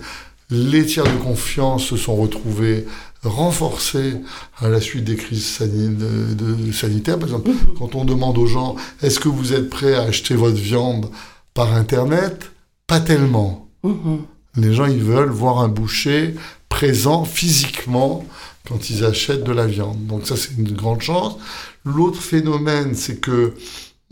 les 0.51 0.85
tiers 0.85 1.05
de 1.05 1.17
confiance 1.23 1.85
se 1.85 1.97
sont 1.97 2.17
retrouvés 2.17 2.85
renforcés 3.23 4.15
à 4.59 4.69
la 4.69 4.81
suite 4.81 5.05
des 5.05 5.17
crises 5.17 5.45
sani- 5.47 5.97
de- 5.97 6.35
de- 6.35 6.73
sanitaires. 6.73 7.19
Par 7.19 7.29
exemple, 7.29 7.51
quand 7.79 7.95
on 7.95 8.05
demande 8.05 8.39
aux 8.39 8.47
gens 8.47 8.77
est-ce 9.03 9.19
que 9.19 9.29
vous 9.29 9.53
êtes 9.55 9.71
prêts 9.71 9.95
à 9.95 10.03
acheter 10.03 10.35
votre 10.35 10.57
viande 10.59 11.11
par 11.55 11.75
Internet? 11.75 12.51
Pas 12.87 13.01
tellement. 13.01 13.68
Mhm. 13.83 14.23
Les 14.57 14.75
gens, 14.75 14.87
ils 14.87 15.03
veulent 15.03 15.31
voir 15.31 15.59
un 15.61 15.69
boucher 15.69 16.35
présent 16.69 17.25
physiquement 17.25 18.25
quand 18.69 18.91
ils 18.91 19.05
achètent 19.05 19.45
de 19.45 19.53
la 19.53 19.67
viande. 19.67 20.07
Donc 20.07 20.27
ça, 20.27 20.37
c'est 20.37 20.57
une 20.59 20.73
grande 20.73 21.01
chance. 21.01 21.37
L'autre 21.85 22.21
phénomène, 22.21 22.95
c'est 22.95 23.21
que 23.21 23.55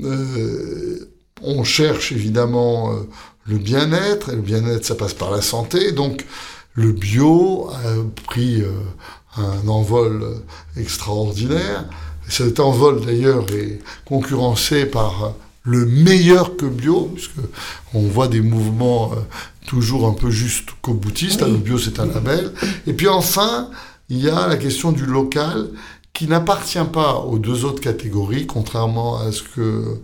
euh, 0.02 1.10
on 1.42 1.64
cherche 1.64 2.12
évidemment 2.12 2.92
euh, 2.92 3.08
le 3.46 3.58
bien-être, 3.58 4.30
et 4.30 4.36
le 4.36 4.42
bien-être, 4.42 4.84
ça 4.84 4.94
passe 4.94 5.14
par 5.14 5.30
la 5.30 5.42
santé. 5.42 5.92
Donc 5.92 6.24
le 6.74 6.92
bio 6.92 7.68
a 7.70 8.22
pris 8.26 8.62
euh, 8.62 8.70
un 9.36 9.68
envol 9.68 10.24
extraordinaire. 10.76 11.84
Cet 12.28 12.60
envol, 12.60 13.04
d'ailleurs, 13.04 13.46
est 13.52 13.78
concurrencé 14.04 14.86
par 14.86 15.34
le 15.66 15.84
meilleur 15.84 16.56
que 16.56 16.64
bio, 16.64 17.10
puisque 17.12 17.32
on 17.92 18.02
voit 18.02 18.28
des 18.28 18.40
mouvements 18.40 19.12
euh, 19.12 19.16
toujours 19.66 20.06
un 20.06 20.14
peu 20.14 20.30
juste 20.30 20.68
qu'au 20.80 20.94
boutiste. 20.94 21.42
Oui. 21.42 21.50
Le 21.50 21.58
bio, 21.58 21.76
c'est 21.76 21.98
un 21.98 22.06
label. 22.06 22.52
Et 22.86 22.92
puis 22.92 23.08
enfin, 23.08 23.68
il 24.08 24.18
y 24.18 24.30
a 24.30 24.46
la 24.46 24.56
question 24.56 24.92
du 24.92 25.04
local 25.04 25.68
qui 26.12 26.28
n'appartient 26.28 26.78
pas 26.92 27.16
aux 27.16 27.38
deux 27.38 27.64
autres 27.64 27.80
catégories, 27.80 28.46
contrairement 28.46 29.18
à 29.18 29.32
ce 29.32 29.42
que 29.42 29.98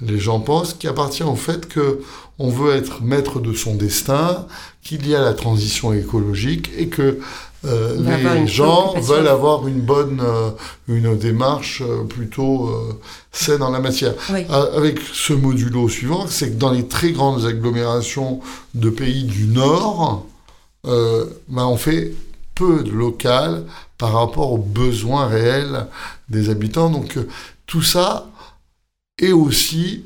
les 0.00 0.18
gens 0.18 0.40
pensent, 0.40 0.74
qui 0.74 0.88
appartient 0.88 1.22
au 1.22 1.36
fait 1.36 1.68
que 1.68 2.00
on 2.38 2.48
veut 2.48 2.74
être 2.74 3.02
maître 3.02 3.38
de 3.38 3.52
son 3.52 3.76
destin, 3.76 4.46
qu'il 4.82 5.06
y 5.06 5.14
a 5.14 5.20
la 5.20 5.34
transition 5.34 5.92
écologique 5.92 6.70
et 6.76 6.88
que 6.88 7.20
euh, 7.64 7.96
les 8.34 8.46
gens 8.46 8.94
veulent 9.00 9.28
avoir 9.28 9.68
une 9.68 9.80
bonne, 9.80 10.20
euh, 10.20 10.50
une 10.88 11.16
démarche 11.16 11.82
euh, 11.82 12.04
plutôt 12.04 12.68
euh, 12.68 12.98
saine 13.30 13.62
en 13.62 13.70
la 13.70 13.78
matière. 13.78 14.14
Oui. 14.30 14.44
Avec 14.48 14.98
ce 15.12 15.32
modulo 15.32 15.88
suivant, 15.88 16.26
c'est 16.26 16.50
que 16.50 16.56
dans 16.56 16.72
les 16.72 16.88
très 16.88 17.12
grandes 17.12 17.44
agglomérations 17.44 18.40
de 18.74 18.90
pays 18.90 19.24
du 19.24 19.46
Nord, 19.46 20.26
ben, 20.84 21.64
on 21.64 21.76
fait 21.76 22.12
peu 22.56 22.82
de 22.82 22.90
local 22.90 23.64
par 23.96 24.12
rapport 24.12 24.52
aux 24.52 24.58
besoins 24.58 25.26
réels 25.26 25.86
des 26.28 26.50
habitants. 26.50 26.90
Donc 26.90 27.16
tout 27.66 27.82
ça 27.82 28.26
est 29.18 29.32
aussi 29.32 30.04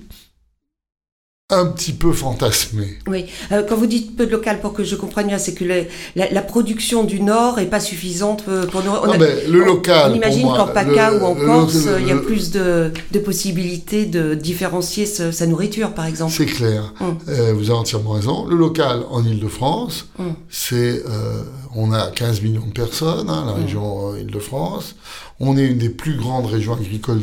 un 1.48 1.66
petit 1.66 1.92
peu 1.92 2.10
fantasmé. 2.12 2.98
Oui, 3.06 3.26
Euh, 3.52 3.62
quand 3.62 3.76
vous 3.76 3.86
dites 3.86 4.16
peu 4.16 4.26
de 4.26 4.32
local, 4.32 4.60
pour 4.60 4.72
que 4.72 4.82
je 4.82 4.96
comprenne 4.96 5.28
bien, 5.28 5.38
c'est 5.38 5.54
que 5.54 5.64
la, 5.64 6.28
la 6.32 6.42
production 6.42 7.04
du 7.04 7.20
Nord 7.20 7.60
est 7.60 7.66
pas 7.66 7.78
suffisante 7.78 8.42
euh, 8.48 8.66
pour 8.66 8.82
nous. 8.82 8.90
on 8.90 9.06
Non, 9.06 9.12
a- 9.12 9.18
mais 9.18 9.46
le 9.46 9.64
local. 9.64 10.10
on 10.10 10.16
imagine 10.16 10.48
qu'en 10.48 10.66
PACA 10.66 11.12
le- 11.12 11.22
ou 11.22 11.24
en 11.24 11.34
Corse, 11.36 11.86
il 12.00 12.08
y 12.08 12.10
a 12.10 12.16
plus 12.16 12.50
de, 12.50 12.90
de 13.12 13.18
possibilités 13.20 14.06
de 14.06 14.34
différencier 14.34 15.06
ce- 15.06 15.30
sa 15.30 15.46
nourriture, 15.46 15.92
par 15.92 16.06
exemple. 16.06 16.32
C'est 16.36 16.46
clair. 16.46 16.92
Hum. 17.00 17.16
Euh, 17.28 17.52
vous 17.54 17.70
avez 17.70 17.78
entièrement 17.78 18.10
raison. 18.10 18.44
Le 18.46 18.56
local 18.56 19.04
en 19.08 19.24
Ile-de-France, 19.24 20.06
Hum. 20.18 20.34
c'est, 20.50 21.04
euh, 21.06 21.42
on 21.76 21.92
a 21.92 22.10
15 22.10 22.40
millions 22.42 22.66
de 22.66 22.72
personnes, 22.72 23.30
hein, 23.30 23.44
la 23.46 23.52
Hum. 23.52 23.62
région 23.62 24.16
Ile-de-France. 24.16 24.96
On 25.38 25.56
est 25.56 25.64
une 25.66 25.78
des 25.78 25.90
plus 25.90 26.16
grandes 26.16 26.46
régions 26.46 26.72
agricoles 26.72 27.20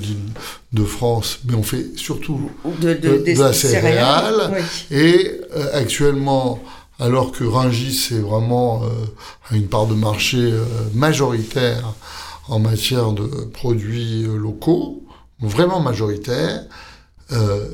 d'Île-de-France, 0.73 1.39
mais 1.45 1.55
on 1.55 1.63
fait 1.63 1.85
surtout 1.97 2.49
De, 2.81 2.93
de- 2.93 3.23
de 3.33 3.39
la 3.39 3.53
céréale. 3.53 4.51
Oui. 4.53 4.97
Et 4.97 5.31
euh, 5.55 5.69
actuellement, 5.73 6.59
alors 6.99 7.31
que 7.31 7.43
Rungis 7.43 7.93
c'est 7.93 8.19
vraiment 8.19 8.83
euh, 8.83 9.55
une 9.55 9.67
part 9.67 9.85
de 9.87 9.93
marché 9.95 10.37
euh, 10.39 10.63
majoritaire 10.93 11.93
en 12.49 12.59
matière 12.59 13.11
de 13.13 13.23
produits 13.53 14.23
locaux, 14.23 15.03
vraiment 15.39 15.79
majoritaire, 15.79 16.65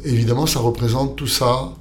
évidemment, 0.05 0.45
ça 0.45 0.59
représente 0.59 1.15
tout 1.15 1.25
ça, 1.27 1.71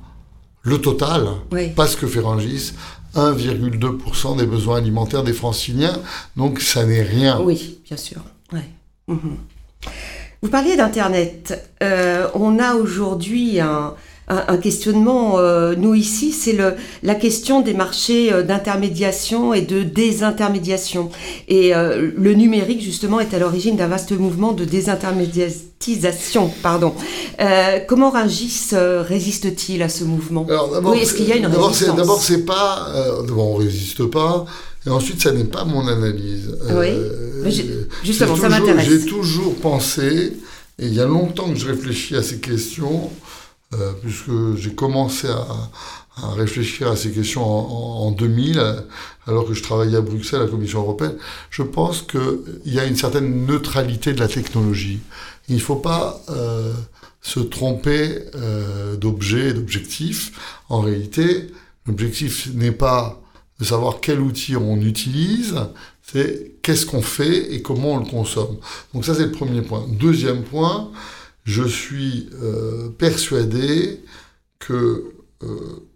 le 0.63 0.79
total, 0.81 1.29
Oui. 1.53 1.69
pas 1.69 1.87
ce 1.87 1.99
que 1.99 2.07
fait 2.07 2.21
Rungis, 2.21 2.73
1,2% 3.15 4.39
des 4.39 4.47
besoins 4.47 4.79
alimentaires 4.79 5.23
des 5.23 5.35
franciliens, 5.35 5.99
donc 6.35 6.61
ça 6.63 6.87
n'est 6.87 7.03
rien. 7.03 7.39
Oui, 7.43 7.79
bien 7.87 7.99
sûr. 7.99 8.23
Ouais. 8.55 8.69
Mhm. 9.07 9.37
Vous 10.43 10.51
parliez 10.51 10.77
d'Internet. 10.77 11.69
Euh, 11.83 12.29
on 12.35 12.61
a 12.61 12.75
aujourd'hui 12.77 13.59
un, 13.59 13.95
un- 14.29 14.45
un 14.47 14.57
questionnement, 14.57 15.39
euh, 15.39 15.75
nous 15.77 15.95
ici, 15.95 16.31
c'est 16.31 16.57
la 17.03 17.15
question 17.17 17.61
des 17.61 17.75
marchés 17.75 18.33
euh, 18.33 18.43
d'intermédiation 18.45 19.53
et 19.53 19.63
de 19.63 19.83
désintermédiation. 19.83 21.11
Et 21.49 21.75
euh, 21.75 22.13
le 22.17 22.35
numérique, 22.35 22.81
justement, 22.81 23.19
est 23.19 23.35
à 23.35 23.41
l'origine 23.41 23.75
d'un 23.77 23.89
vaste 23.89 24.13
mouvement 24.13 24.53
de 24.53 24.65
désintermédiatisation. 24.65 26.53
Pardon. 26.63 26.95
Comment 27.89 28.11
Rungis 28.11 28.71
résiste-t-il 28.73 29.83
à 29.83 29.89
ce 29.89 30.05
mouvement? 30.05 30.47
Alors, 30.49 30.71
Oui, 30.85 30.99
est-ce 31.01 31.15
qu'il 31.15 31.29
y 31.29 31.33
a 31.33 31.37
une 31.37 31.47
résistance? 31.47 31.97
D'abord, 31.97 32.23
c'est 32.23 32.45
pas. 32.45 32.89
on 33.37 33.55
résiste 33.55 34.05
pas. 34.07 34.45
Et 34.87 34.91
ensuite, 34.91 35.21
ça 35.23 35.33
n'est 35.33 35.45
pas 35.45 35.65
mon 35.65 35.87
analyse. 35.87 36.57
Oui. 36.71 36.89
Mais 37.43 37.51
j'ai- 37.51 37.71
justement, 38.05 38.37
ça 38.37 38.49
m'intéresse. 38.49 38.89
J'ai 38.89 39.05
toujours 39.07 39.55
pensé, 39.57 40.33
et 40.79 40.87
il 40.87 40.95
y 40.95 41.01
a 41.01 41.07
longtemps 41.07 41.49
que 41.51 41.57
je 41.59 41.67
réfléchis 41.67 42.17
à 42.17 42.23
ces 42.23 42.39
questions, 42.39 43.11
euh, 43.75 43.93
puisque 44.03 44.31
j'ai 44.57 44.75
commencé 44.75 45.29
à, 45.29 45.47
à 46.23 46.31
réfléchir 46.33 46.89
à 46.91 46.97
ces 46.97 47.11
questions 47.11 47.45
en, 47.45 48.05
en- 48.05 48.07
en 48.09 48.11
2000, 48.13 48.59
euh, 48.59 48.81
alors 49.27 49.47
que 49.47 49.53
je 49.55 49.63
travaillais 49.63 49.97
à 49.97 50.01
Bruxelles, 50.01 50.41
à 50.41 50.45
la 50.45 50.51
Commission 50.51 50.81
européenne. 50.81 51.17
Je 51.51 51.63
pense 51.63 52.03
qu'il 52.03 52.39
y 52.65 52.79
a 52.81 52.85
une 52.87 52.97
certaine 52.97 53.47
neutralité 53.47 54.13
de 54.15 54.21
la 54.21 54.29
technologie. 54.29 55.01
Il 55.49 55.57
ne 55.57 55.61
faut 55.61 55.77
pas 55.77 56.21
euh, 56.31 56.73
se 57.21 57.41
tromper 57.41 58.19
euh, 58.37 58.97
d'objet, 58.97 59.53
d'objectif. 59.53 60.33
En 60.69 60.81
réalité, 60.81 61.49
l'objectif 61.87 62.49
n'est 62.55 62.73
pas 62.73 63.21
de 63.59 63.65
savoir 63.65 64.01
quel 64.01 64.21
outil 64.21 64.57
on 64.57 64.77
utilise, 64.81 65.55
c'est 66.03 66.53
qu'est-ce 66.63 66.87
qu'on 66.87 67.03
fait 67.03 67.53
et 67.55 67.61
comment 67.63 67.95
on 67.95 67.99
le 67.99 68.07
consomme. 68.11 68.57
Donc 68.95 69.05
ça, 69.05 69.15
c'est 69.15 69.27
le 69.27 69.33
premier 69.33 69.63
point. 69.63 69.87
Deuxième 69.89 70.43
point, 70.45 70.91
je 71.45 71.65
suis 71.65 72.29
euh, 72.43 72.89
persuadé 72.91 74.01
que 74.59 75.13
euh, 75.43 75.87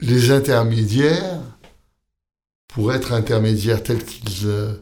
les 0.00 0.30
intermédiaires, 0.30 1.40
pour 2.68 2.92
être 2.92 3.12
intermédiaires 3.12 3.82
tels 3.82 4.04
qu'ils 4.04 4.46
euh, 4.46 4.74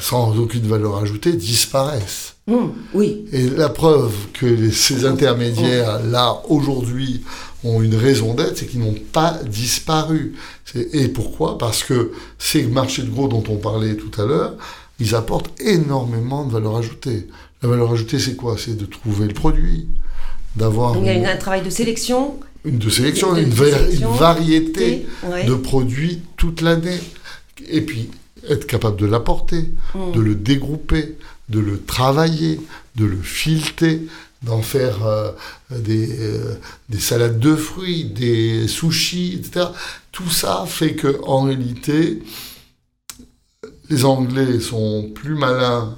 sans 0.00 0.36
aucune 0.38 0.66
valeur 0.66 0.96
ajoutée, 0.98 1.32
disparaissent. 1.32 2.34
Mmh, 2.46 2.66
oui. 2.94 3.26
Et 3.32 3.48
la 3.48 3.68
preuve 3.68 4.14
que 4.32 4.46
les- 4.46 4.72
ces 4.72 5.06
intermédiaires-là, 5.06 6.42
aujourd'hui, 6.48 7.24
ont 7.64 7.82
une 7.82 7.94
raison 7.96 8.34
d'être, 8.34 8.56
c'est 8.58 8.66
qu'ils 8.66 8.80
n'ont 8.80 8.94
pas 9.12 9.38
disparu. 9.44 10.34
Et 10.92 11.08
pourquoi? 11.08 11.58
Parce 11.58 11.82
que 11.82 12.12
ces 12.38 12.62
marchés 12.66 13.02
de 13.02 13.10
gros 13.10 13.26
dont 13.28 13.42
on 13.48 13.56
parlait 13.56 13.96
tout 13.96 14.20
à 14.20 14.24
l'heure, 14.26 14.54
ils 15.00 15.14
apportent 15.14 15.50
énormément 15.60 16.44
de 16.44 16.52
valeur 16.52 16.76
ajoutée. 16.76 17.26
La 17.62 17.68
valeur 17.68 17.92
ajoutée, 17.92 18.18
c'est 18.18 18.36
quoi? 18.36 18.56
C'est 18.58 18.76
de 18.76 18.84
trouver 18.86 19.26
le 19.26 19.34
produit, 19.34 19.88
d'avoir 20.56 20.92
Donc, 20.92 21.02
il 21.02 21.06
y 21.06 21.10
a 21.10 21.14
une, 21.14 21.26
un 21.26 21.36
travail 21.36 21.62
de 21.62 21.70
sélection. 21.70 22.38
une 22.64 22.78
de 22.78 22.90
sélection, 22.90 23.32
de- 23.32 23.40
de 23.40 23.42
une, 23.46 23.50
va- 23.50 23.70
sélection, 23.78 24.12
une 24.12 24.18
variété 24.18 25.06
ouais. 25.30 25.44
de 25.44 25.54
produits 25.54 26.20
toute 26.36 26.60
l'année. 26.60 26.98
Et 27.68 27.80
puis, 27.80 28.08
être 28.48 28.66
capable 28.66 28.96
de 28.96 29.06
l'apporter, 29.06 29.64
Mmh. 29.94 30.12
de 30.14 30.20
le 30.20 30.34
dégrouper, 30.34 31.16
de 31.48 31.58
le 31.60 31.80
travailler, 31.82 32.60
de 32.96 33.04
le 33.04 33.16
fileter, 33.16 34.02
d'en 34.42 34.62
faire 34.62 35.04
euh, 35.06 35.32
des, 35.70 36.20
euh, 36.20 36.54
des 36.88 37.00
salades 37.00 37.38
de 37.38 37.56
fruits, 37.56 38.04
des 38.04 38.68
sushis, 38.68 39.40
etc. 39.40 39.66
Tout 40.12 40.30
ça 40.30 40.64
fait 40.66 40.94
que, 40.94 41.20
en 41.24 41.42
réalité, 41.42 42.22
les 43.90 44.04
Anglais 44.04 44.60
sont 44.60 45.10
plus 45.14 45.34
malins 45.34 45.96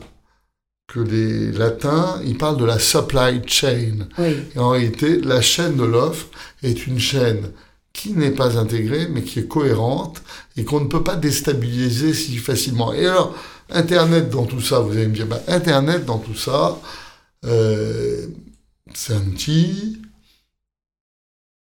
que 0.87 1.01
les 1.01 1.53
Latins. 1.53 2.21
Ils 2.25 2.39
parlent 2.39 2.57
de 2.57 2.65
la 2.65 2.79
supply 2.79 3.43
chain. 3.47 4.07
Oui. 4.19 4.37
Et 4.55 4.59
en 4.59 4.71
réalité, 4.71 5.21
la 5.21 5.41
chaîne 5.41 5.77
de 5.77 5.85
l'offre 5.85 6.27
est 6.63 6.87
une 6.87 6.99
chaîne 6.99 7.51
qui 7.93 8.13
n'est 8.13 8.31
pas 8.31 8.57
intégrée, 8.57 9.09
mais 9.11 9.23
qui 9.23 9.41
est 9.41 9.49
cohérente 9.49 10.23
et 10.57 10.65
qu'on 10.65 10.81
ne 10.81 10.87
peut 10.87 11.03
pas 11.03 11.17
déstabiliser 11.17 12.15
si 12.15 12.37
facilement. 12.39 12.93
Et 12.93 13.07
alors, 13.07 13.35
Internet 13.71 14.31
dans 14.31 14.47
tout 14.47 14.61
ça, 14.61 14.81
vous 14.81 14.93
allez 14.93 15.07
me 15.07 15.15
dire, 15.15 15.27
bah, 15.27 15.43
Internet 15.49 16.05
dans 16.05 16.19
tout 16.19 16.35
ça, 16.35 16.79
euh, 17.47 18.27
c'est 18.95 19.15
un 19.15 19.27
outil. 19.27 20.03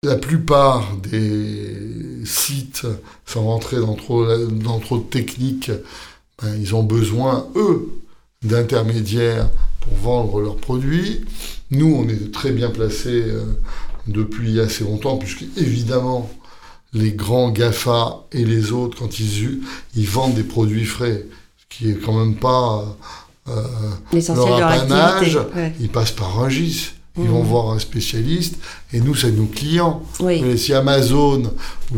La 0.02 0.16
plupart 0.16 0.96
des 0.96 2.24
sites, 2.24 2.86
sans 3.24 3.44
rentrer 3.44 3.76
dans 3.78 3.94
trop, 3.94 4.26
de 4.26 5.02
techniques, 5.04 5.70
ben, 6.42 6.56
ils 6.60 6.74
ont 6.74 6.82
besoin, 6.82 7.46
eux, 7.54 7.88
d'intermédiaires 8.42 9.48
pour 9.80 9.94
vendre 9.94 10.40
leurs 10.40 10.56
produits. 10.56 11.20
Nous, 11.70 11.86
on 11.86 12.08
est 12.08 12.32
très 12.32 12.50
bien 12.50 12.70
placés 12.70 13.22
euh, 13.26 13.44
depuis 14.08 14.58
assez 14.58 14.82
longtemps, 14.82 15.18
puisque 15.18 15.44
évidemment, 15.56 16.28
les 16.92 17.12
grands 17.12 17.50
GAFA 17.50 18.24
et 18.32 18.44
les 18.44 18.72
autres, 18.72 18.98
quand 18.98 19.20
ils, 19.20 19.62
ils 19.94 20.08
vendent 20.08 20.34
des 20.34 20.42
produits 20.42 20.84
frais, 20.84 21.24
ce 21.58 21.76
qui 21.76 21.90
est 21.90 21.94
quand 21.94 22.18
même 22.18 22.36
pas 22.36 22.98
leur 23.46 23.54
de 24.12 24.58
leur 24.60 24.68
apanage. 24.68 25.38
Ouais. 25.54 25.72
ils 25.80 25.88
passent 25.88 26.12
par 26.12 26.40
un 26.40 26.48
GIS. 26.48 26.90
Ils 27.18 27.24
Mhm. 27.24 27.30
vont 27.30 27.42
voir 27.42 27.70
un 27.72 27.78
spécialiste, 27.78 28.54
et 28.90 28.98
nous, 28.98 29.14
c'est 29.14 29.32
nos 29.32 29.44
clients. 29.44 30.02
Oui. 30.20 30.56
Si 30.58 30.72
Amazon... 30.72 31.42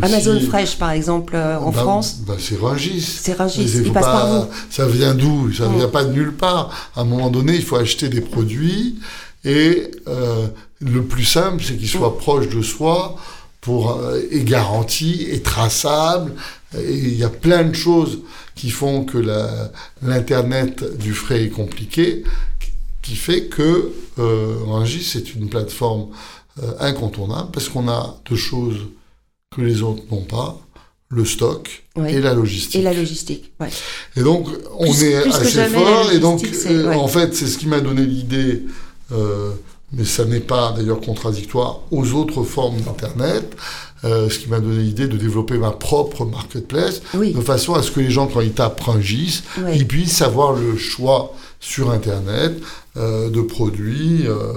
Amazon 0.03 0.41
si- 0.41 0.47
Fresh, 0.47 0.77
par 0.77 0.91
exemple, 0.91 1.37
euh, 1.37 1.57
en 1.61 1.71
bah, 1.71 1.83
France, 1.83 2.17
bah, 2.27 2.35
c'est 2.37 2.59
Rungis. 2.59 3.01
c'est 3.23 3.35
Rungis. 3.35 3.61
Mais 3.61 3.67
c'est- 3.69 3.79
Il 3.79 3.85
faut 3.87 3.93
passe 3.93 4.07
pas- 4.07 4.13
par 4.13 4.27
vous. 4.43 4.47
Ça 4.71 4.89
vient 4.89 5.15
d'où? 5.15 5.53
Ça 5.53 5.69
Mm. 5.69 5.77
vient 5.77 5.89
pas 5.89 6.03
de 6.03 6.13
nulle 6.13 6.33
part. 6.35 6.91
À 6.97 7.03
un 7.03 7.05
moment 7.05 7.31
donné, 7.31 7.55
il 7.55 7.63
faut 7.63 7.77
acheter 7.77 8.09
des 8.09 8.23
produits 8.23 8.97
et 9.45 9.89
euh, 10.09 10.49
le 10.81 11.05
plus 11.05 11.25
simple, 11.25 11.63
c'est 11.65 11.77
qu'ils 11.77 11.87
soient 11.89 12.19
proches 12.19 12.49
de 12.49 12.61
soi 12.63 13.15
pour 13.61 13.93
euh, 13.93 14.19
et 14.33 14.43
garantis 14.43 15.29
et 15.31 15.43
traçables. 15.43 16.33
Et 16.81 16.95
il 16.95 17.17
y 17.17 17.25
a 17.25 17.29
plein 17.29 17.65
de 17.65 17.75
choses 17.75 18.21
qui 18.55 18.71
font 18.71 19.05
que 19.05 19.19
l'internet 20.03 20.85
du 20.99 21.13
frais 21.13 21.45
est 21.45 21.49
compliqué, 21.51 22.25
qui 23.03 23.17
fait 23.17 23.47
que 23.47 23.93
euh, 24.19 24.57
Rungis 24.67 25.05
c'est 25.05 25.35
une 25.35 25.49
plateforme 25.49 26.09
euh, 26.63 26.73
incontournable 26.81 27.51
parce 27.53 27.69
qu'on 27.69 27.89
a 27.89 28.19
deux 28.29 28.37
choses 28.37 28.87
que 29.55 29.61
les 29.61 29.83
autres 29.83 30.03
n'ont 30.11 30.23
pas 30.25 30.59
le 31.09 31.25
stock 31.25 31.85
Oui. 31.97 32.11
et 32.11 32.21
la 32.21 32.35
logistique. 32.35 32.77
Et 32.77 32.83
la 32.83 32.93
logistique. 32.95 33.53
Ouais. 33.61 33.69
Et 34.17 34.23
donc, 34.23 34.49
on 34.79 34.85
Plus- 34.91 35.03
est 35.05 35.21
plus 35.23 35.33
assez 35.33 35.65
fort. 35.69 36.11
Et 36.13 36.19
donc, 36.19 36.43
euh, 36.45 36.89
ouais. 36.89 36.97
en 36.97 37.07
fait, 37.07 37.35
c'est 37.37 37.47
ce 37.47 37.57
qui 37.59 37.69
m'a 37.69 37.81
donné 37.81 38.05
l'idée, 38.05 38.63
euh, 39.13 39.53
mais 39.97 40.05
ça 40.05 40.25
n'est 40.25 40.41
pas 40.41 40.73
d'ailleurs 40.77 41.01
contradictoire 41.01 41.81
aux 41.91 42.13
autres 42.13 42.43
formes 42.43 42.81
d'Internet, 42.81 43.57
euh, 44.05 44.29
ce 44.29 44.39
qui 44.39 44.49
m'a 44.49 44.61
donné 44.61 44.83
l'idée 44.83 45.09
de 45.09 45.17
développer 45.17 45.57
ma 45.57 45.71
propre 45.71 46.25
marketplace, 46.27 47.01
Oui. 47.15 47.33
de 47.33 47.41
façon 47.41 47.75
à 47.75 47.83
ce 47.83 47.91
que 47.91 48.01
les 48.01 48.11
gens, 48.11 48.27
quand 48.27 48.41
ils 48.43 48.53
tapent 48.53 48.81
Rungis, 48.81 49.43
Oui. 49.59 49.71
ils 49.77 49.87
puissent 49.87 50.21
avoir 50.23 50.53
le 50.53 50.77
choix 50.77 51.33
sur 51.61 51.91
Internet 51.91 52.53
euh, 52.97 53.31
de 53.31 53.41
produits 53.41 54.27
euh, 54.27 54.53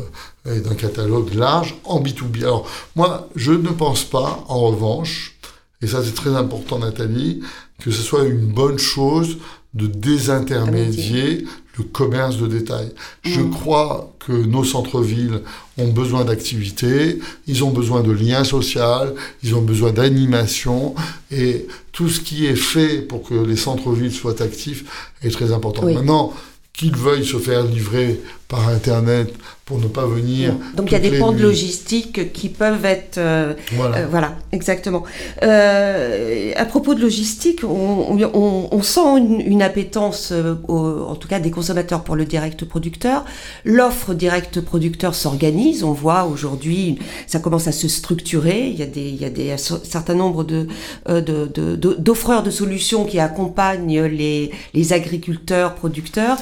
et 0.46 0.60
d'un 0.60 0.76
catalogue 0.76 1.34
large 1.34 1.76
en 1.86 2.02
B2B. 2.02 2.42
Alors, 2.44 2.68
moi, 2.96 3.30
je 3.36 3.52
ne 3.54 3.70
pense 3.70 4.04
pas, 4.04 4.44
en 4.50 4.60
revanche, 4.62 5.38
et 5.82 5.88
ça 5.88 6.04
c'est 6.04 6.14
très 6.16 6.36
important 6.36 6.80
Nathalie, 6.80 7.42
que 7.80 7.92
ce 7.92 8.02
soit 8.02 8.24
une 8.26 8.48
bonne 8.48 8.80
chose 8.80 9.38
de 9.74 9.88
désintermédier 9.88 11.46
le 11.78 11.84
commerce 11.84 12.38
de 12.38 12.48
détail. 12.48 12.92
Je 13.24 13.40
Mm. 13.42 13.52
crois 13.52 14.14
que 14.26 14.32
nos 14.32 14.64
centres-villes 14.64 15.42
ont 15.78 15.90
besoin 15.90 16.26
d'activité, 16.26 17.20
ils 17.48 17.64
ont 17.64 17.70
besoin 17.72 18.02
de 18.02 18.12
liens 18.12 18.44
sociaux, 18.44 19.16
ils 19.44 19.56
ont 19.56 19.62
besoin 19.62 19.92
d'animation, 19.92 20.96
et 21.32 21.68
tout 21.92 22.10
ce 22.10 22.20
qui 22.20 22.46
est 22.46 22.56
fait 22.56 23.02
pour 23.02 23.22
que 23.24 23.34
les 23.36 23.56
centres-villes 23.56 24.12
soient 24.14 24.42
actifs 24.42 24.86
est 25.22 25.30
très 25.30 25.52
important. 25.52 25.84
Oui. 25.86 25.94
Maintenant, 25.96 26.34
qu'ils 26.74 26.96
veuillent 26.96 27.26
se 27.26 27.38
faire 27.38 27.64
livrer 27.64 28.20
par 28.48 28.70
Internet 28.70 29.34
pour 29.66 29.80
ne 29.80 29.88
pas 29.88 30.06
venir. 30.06 30.54
Donc 30.76 30.90
il 30.90 30.94
y 30.94 30.96
a 30.96 31.00
des 31.00 31.20
pans 31.20 31.34
de 31.34 31.42
logistique 31.42 32.32
qui 32.32 32.48
peuvent 32.48 32.86
être 32.86 33.18
euh, 33.18 33.54
Voilà. 33.74 33.98
Euh, 33.98 34.08
voilà, 34.10 34.36
exactement. 34.54 35.04
Euh, 35.44 36.52
à 36.56 36.66
propos 36.66 36.94
de 36.94 37.02
logistique, 37.02 37.62
on, 37.66 38.18
on- 38.34 38.68
on 38.72 38.82
sent 38.82 39.18
une, 39.18 39.42
une 39.42 39.62
appétence, 39.62 40.32
au- 40.70 41.02
en 41.10 41.16
tout 41.16 41.28
cas 41.28 41.40
des 41.40 41.52
consommateurs 41.52 42.04
pour 42.06 42.16
le 42.16 42.24
direct 42.24 42.64
producteur. 42.64 43.26
L'offre 43.66 44.14
direct 44.14 44.62
producteur 44.62 45.14
s'organise. 45.16 45.84
On 45.84 45.92
voit 45.92 46.24
aujourd'hui, 46.26 46.98
ça 47.28 47.40
commence 47.40 47.68
à 47.68 47.74
se 47.74 47.90
structurer. 47.90 48.70
Il 48.70 48.80
y 48.80 48.84
a 48.84 48.86
des, 48.86 49.10
il 49.10 49.22
y 49.22 49.26
a 49.26 49.30
des 49.30 49.52
un 49.52 49.58
certain 49.58 50.14
nombre 50.16 50.46
de 50.46 50.68
euh, 51.10 51.20
de- 51.20 51.48
de- 51.54 51.76
de- 51.76 51.96
d'offreurs 52.00 52.44
de, 52.44 52.52
solutions 52.52 53.04
qui 53.04 53.20
accompagnent 53.20 54.02
les, 54.06 54.52
les 54.74 54.94
agriculteurs 54.94 55.76
producteurs. 55.76 56.38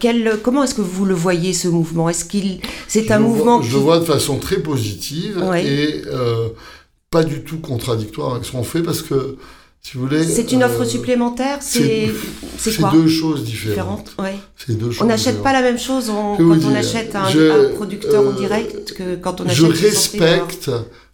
Quel, 0.00 0.38
comment 0.42 0.62
est-ce 0.62 0.74
que 0.74 0.80
vous 0.82 1.04
le 1.04 1.14
voyez 1.24 1.52
ce 1.52 1.68
mouvement? 1.68 2.08
Est-ce 2.08 2.24
qu'il 2.24 2.60
c'est 2.88 3.10
un 3.10 3.18
mouvement 3.18 3.56
vois, 3.58 3.64
qui 3.66 3.72
Je 3.72 3.78
vois 3.78 3.98
de 3.98 4.04
façon 4.04 4.38
très 4.38 4.58
positive 4.70 5.34
Ouais. 5.50 5.64
et 5.66 6.02
euh, 6.06 6.48
pas 7.10 7.24
du 7.24 7.42
tout 7.42 7.58
contradictoire 7.58 8.32
avec 8.34 8.44
ce 8.44 8.52
qu'on 8.52 8.64
fait 8.64 8.82
parce 8.82 9.02
que, 9.02 9.36
si 9.82 9.90
vous 9.96 10.04
voulez. 10.06 10.24
C'est 10.26 10.50
une 10.52 10.62
offre 10.64 10.82
euh, 10.82 10.84
supplémentaire? 10.96 11.58
C'est 11.60 12.10
c'est 12.58 12.70
C'est 12.72 12.80
quoi? 12.80 12.90
deux 12.92 13.08
choses 13.08 13.44
différentes. 13.44 14.06
Différente, 14.08 14.14
ouais. 14.26 14.38
C'est 14.56 14.76
deux 14.78 14.90
choses 14.90 15.02
On 15.02 15.06
n'achète 15.06 15.42
pas 15.42 15.50
différentes. 15.50 15.64
la 15.64 15.70
même 15.70 15.78
chose 15.78 16.06
quand 16.06 16.70
on 16.70 16.74
achète 16.74 17.14
un, 17.16 17.28
je- 17.30 17.50
un 17.70 17.74
producteur 17.74 18.22
en 18.22 18.30
euh, 18.30 18.38
direct 18.44 18.94
que 18.94 19.16
quand 19.16 19.40
on 19.40 19.44
achète 19.46 19.56
Je 19.56 19.66
respecte 19.86 20.70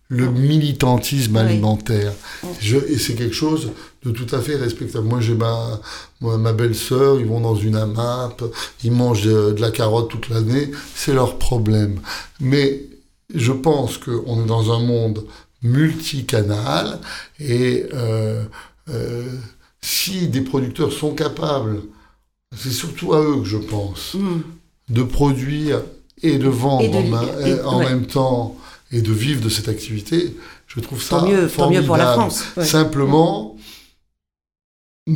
le 0.09 0.27
militantisme 0.31 1.37
Oui. 1.37 1.41
alimentaire. 1.43 2.13
Je, 2.61 2.77
et 2.79 2.99
c'est 2.99 3.15
quelque 3.15 3.35
chose 3.45 3.71
de 4.05 4.11
tout 4.11 4.35
à 4.35 4.41
fait 4.41 4.57
respectable. 4.57 5.07
Moi, 5.07 5.21
j'ai 5.21 5.35
ma, 5.35 5.79
moi, 6.21 6.39
ma 6.39 6.53
belle-sœur, 6.53 7.21
ils 7.21 7.27
vont 7.27 7.41
dans 7.41 7.55
une 7.57 7.77
AMAP, 7.77 8.43
ils 8.85 8.93
mangent 8.93 9.23
de, 9.25 9.53
de 9.53 9.61
la 9.61 9.71
carotte 9.71 10.09
toute 10.11 10.29
l'année, 10.31 10.71
c'est 10.95 11.13
leur 11.13 11.39
problème. 11.39 12.01
Mais 12.41 12.83
je 13.35 13.53
pense 13.53 13.99
qu'on 13.99 14.43
est 14.43 14.47
dans 14.47 14.73
un 14.73 14.81
monde 14.81 15.25
multicanal 15.63 16.99
et 17.39 17.87
euh, 17.95 18.43
euh, 18.89 19.25
si 19.81 20.29
des 20.29 20.41
producteurs 20.41 20.93
sont 20.93 21.13
capables, 21.15 21.81
c'est 22.57 22.71
surtout 22.73 23.13
à 23.15 23.21
eux 23.23 23.37
que 23.41 23.45
je 23.45 23.57
pense, 23.59 24.15
Mm. 24.15 24.41
de 24.89 25.03
produire 25.03 25.83
et 26.23 26.39
de 26.39 26.49
vendre 26.49 26.85
Et 26.85 26.89
de 26.89 26.97
en, 26.97 27.01
li- 27.03 27.11
ma- 27.11 27.47
et- 27.49 27.61
en 27.63 27.79
ouais. 27.79 27.85
même 27.91 28.07
temps 28.07 28.57
et 28.93 29.03
de 29.03 29.13
vivre 29.13 29.41
de 29.41 29.49
cette 29.49 29.69
activité, 29.69 30.37
je 30.67 30.81
trouve 30.81 31.01
ça 31.03 31.19
Tant 31.21 31.29
mieux, 31.29 31.49
tant 31.49 31.71
mieux 31.71 31.83
pour 31.83 31.97
la 31.97 32.07
formidable. 32.15 32.33
France. 32.33 32.45
ouais. 32.57 32.65
Simplement, 32.65 33.57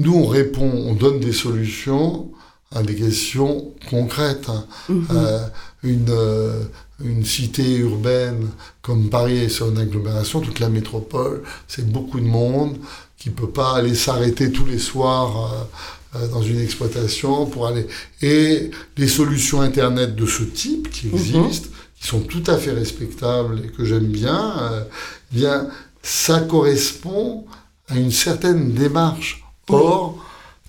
nous 0.03 0.15
on 0.15 0.27
répond, 0.27 0.71
on 0.71 0.95
donne 0.95 1.21
des 1.21 1.33
solutions 1.33 2.31
à 2.71 2.83
des 2.83 2.95
questions 2.95 3.73
concrètes. 3.91 4.49
hein. 4.49 4.65
Mhm. 4.89 5.07
Euh, 5.13 5.47
une, 5.83 6.07
euh, 6.11 6.63
une 7.05 7.25
cité 7.25 7.77
urbaine 7.77 8.49
comme 8.83 9.11
Paris, 9.11 9.49
c'est 9.51 9.65
une 9.65 9.79
agglomération, 9.79 10.41
toute 10.41 10.61
la 10.61 10.69
métropole, 10.71 11.43
c'est 11.69 11.87
beaucoup 11.91 12.19
de 12.21 12.27
monde 12.27 12.77
qui 13.19 13.31
peut 13.31 13.49
pas 13.51 13.77
aller 13.77 13.95
s'arrêter 13.95 14.51
tous 14.51 14.67
les 14.67 14.79
soirs 14.79 15.69
euh, 16.17 16.29
dans 16.29 16.43
une 16.43 16.61
exploitation 16.61 17.47
pour 17.47 17.67
aller. 17.67 17.87
Et 18.23 18.71
les 18.97 19.09
solutions 19.09 19.61
Internet 19.61 20.15
de 20.17 20.27
ce 20.27 20.43
type 20.43 20.91
qui 20.91 21.09
Mhm. 21.09 21.15
existent, 21.45 21.69
qui 22.01 22.07
sont 22.07 22.21
tout 22.21 22.43
à 22.47 22.57
fait 22.57 22.73
respectables 22.73 23.63
et 23.65 23.69
que 23.69 23.85
j'aime 23.85 24.07
bien, 24.07 24.55
euh, 24.63 24.85
bien, 25.33 25.69
ça 26.03 26.41
correspond 26.41 27.45
à 27.89 27.97
une 27.97 28.11
certaine 28.13 28.73
démarche. 28.73 29.44
Or, 29.69 30.19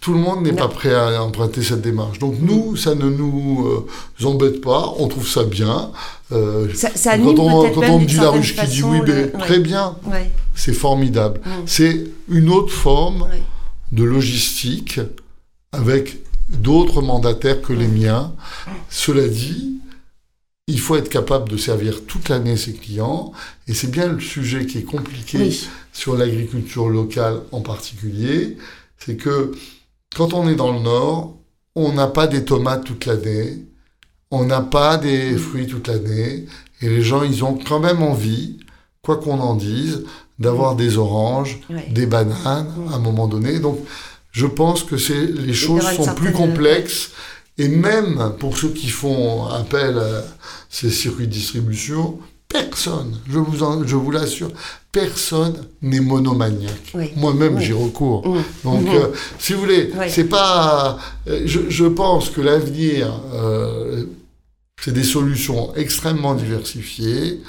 tout 0.01 0.13
le 0.13 0.19
monde 0.19 0.43
n'est 0.43 0.53
pas 0.53 0.67
prêt 0.67 0.93
à 0.93 1.21
emprunter 1.23 1.63
cette 1.63 1.81
démarche. 1.81 2.19
Donc 2.19 2.35
nous, 2.39 2.75
ça 2.75 2.93
ne 2.95 3.09
nous 3.09 3.65
euh, 3.67 4.25
embête 4.25 4.61
pas, 4.61 4.93
on 4.99 5.07
trouve 5.07 5.27
ça 5.27 5.43
bien. 5.43 5.91
Euh, 6.31 6.67
Ça, 6.73 7.17
quand 7.17 7.39
on, 7.39 7.69
quand 7.71 7.81
on 7.89 7.99
me 7.99 8.05
dit 8.05 8.15
la 8.17 8.29
ruche 8.29 8.55
qui 8.55 8.67
dit 8.67 8.83
oui, 8.83 8.99
le- 8.99 9.05
ben, 9.05 9.31
ouais. 9.33 9.39
très 9.39 9.59
bien, 9.59 9.95
Ouais, 10.05 10.29
c'est 10.53 10.73
formidable. 10.73 11.39
Mm. 11.43 11.49
C'est 11.65 12.03
une 12.29 12.49
autre 12.49 12.71
forme 12.71 13.27
de 13.91 14.03
logistique 14.03 14.99
avec 15.71 16.17
d'autres 16.49 17.01
mandataires 17.01 17.61
que 17.61 17.73
les 17.73 17.87
miens. 17.87 18.33
Cela 18.89 19.27
dit, 19.27 19.79
il 20.67 20.79
faut 20.79 20.95
être 20.95 21.09
capable 21.09 21.49
de 21.49 21.57
servir 21.57 22.05
toute 22.05 22.29
l'année 22.29 22.57
ses 22.57 22.73
clients, 22.73 23.31
et 23.67 23.73
c'est 23.73 23.89
bien 23.89 24.07
le 24.07 24.19
sujet 24.19 24.65
qui 24.67 24.79
est 24.79 24.83
compliqué 24.83 25.37
Oui. 25.39 25.67
sur 25.93 26.15
l'agriculture 26.15 26.89
locale 26.89 27.41
en 27.51 27.61
particulier, 27.61 28.57
c'est 28.97 29.17
que 29.17 29.51
quand 30.15 30.33
on 30.33 30.47
est 30.47 30.55
dans 30.55 30.71
le 30.71 30.79
nord, 30.79 31.37
on 31.75 31.91
n'a 31.93 32.07
pas 32.07 32.27
des 32.27 32.45
tomates 32.45 32.85
toute 32.85 33.05
l'année, 33.05 33.65
on 34.31 34.45
n'a 34.45 34.61
pas 34.61 34.97
des 34.97 35.35
fruits 35.37 35.67
toute 35.67 35.87
l'année, 35.87 36.45
et 36.81 36.89
les 36.89 37.01
gens, 37.01 37.23
ils 37.23 37.43
ont 37.43 37.57
quand 37.57 37.79
même 37.79 38.01
envie, 38.01 38.59
quoi 39.01 39.17
qu'on 39.17 39.39
en 39.39 39.55
dise, 39.55 40.03
d'avoir 40.39 40.75
des 40.75 40.97
oranges, 40.97 41.59
Ouais. 41.69 41.87
des 41.91 42.05
bananes 42.05 42.67
à 42.91 42.95
un 42.95 42.99
moment 42.99 43.27
donné. 43.27 43.59
Donc, 43.59 43.79
je 44.31 44.45
pense 44.45 44.83
que 44.83 44.97
c'est 44.97 45.25
les 45.27 45.53
choses 45.53 45.81
sont 45.83 46.13
plus 46.13 46.27
certaine- 46.27 46.33
complexes. 46.33 47.11
Et 47.57 47.69
même 47.69 48.33
pour 48.39 48.57
ceux 48.57 48.67
qui 48.69 48.89
font 48.89 49.45
appel 49.45 49.97
à 49.97 50.25
ces 50.69 50.89
circuits 50.89 51.27
de 51.27 51.31
distribution, 51.31 52.19
personne, 52.59 53.17
je 53.29 53.39
vous, 53.39 53.63
en- 53.63 53.85
je 53.85 53.95
vous 53.95 54.11
l'assure, 54.11 54.51
personne 54.91 55.55
n'est 55.81 55.99
monomaniaque. 55.99 56.91
Oui. 56.93 57.11
Moi-même, 57.15 57.55
Oui. 57.55 57.63
j'y 57.65 57.73
recours. 57.73 58.25
Mm. 58.27 58.43
Donc, 58.63 58.81
Mhm. 58.81 58.95
euh, 58.95 59.07
si 59.39 59.53
vous 59.53 59.59
voulez, 59.61 59.91
c'est 60.09 60.25
pas. 60.25 60.97
euh, 61.27 61.41
Je, 61.45 61.59
je 61.69 61.85
pense 61.85 62.29
que 62.29 62.41
l'avenir, 62.41 63.03
euh, 63.33 64.03
c'est 64.81 64.93
des 64.93 65.03
solutions 65.03 65.73
extrêmement 65.75 66.33
diversifiées. 66.35 67.41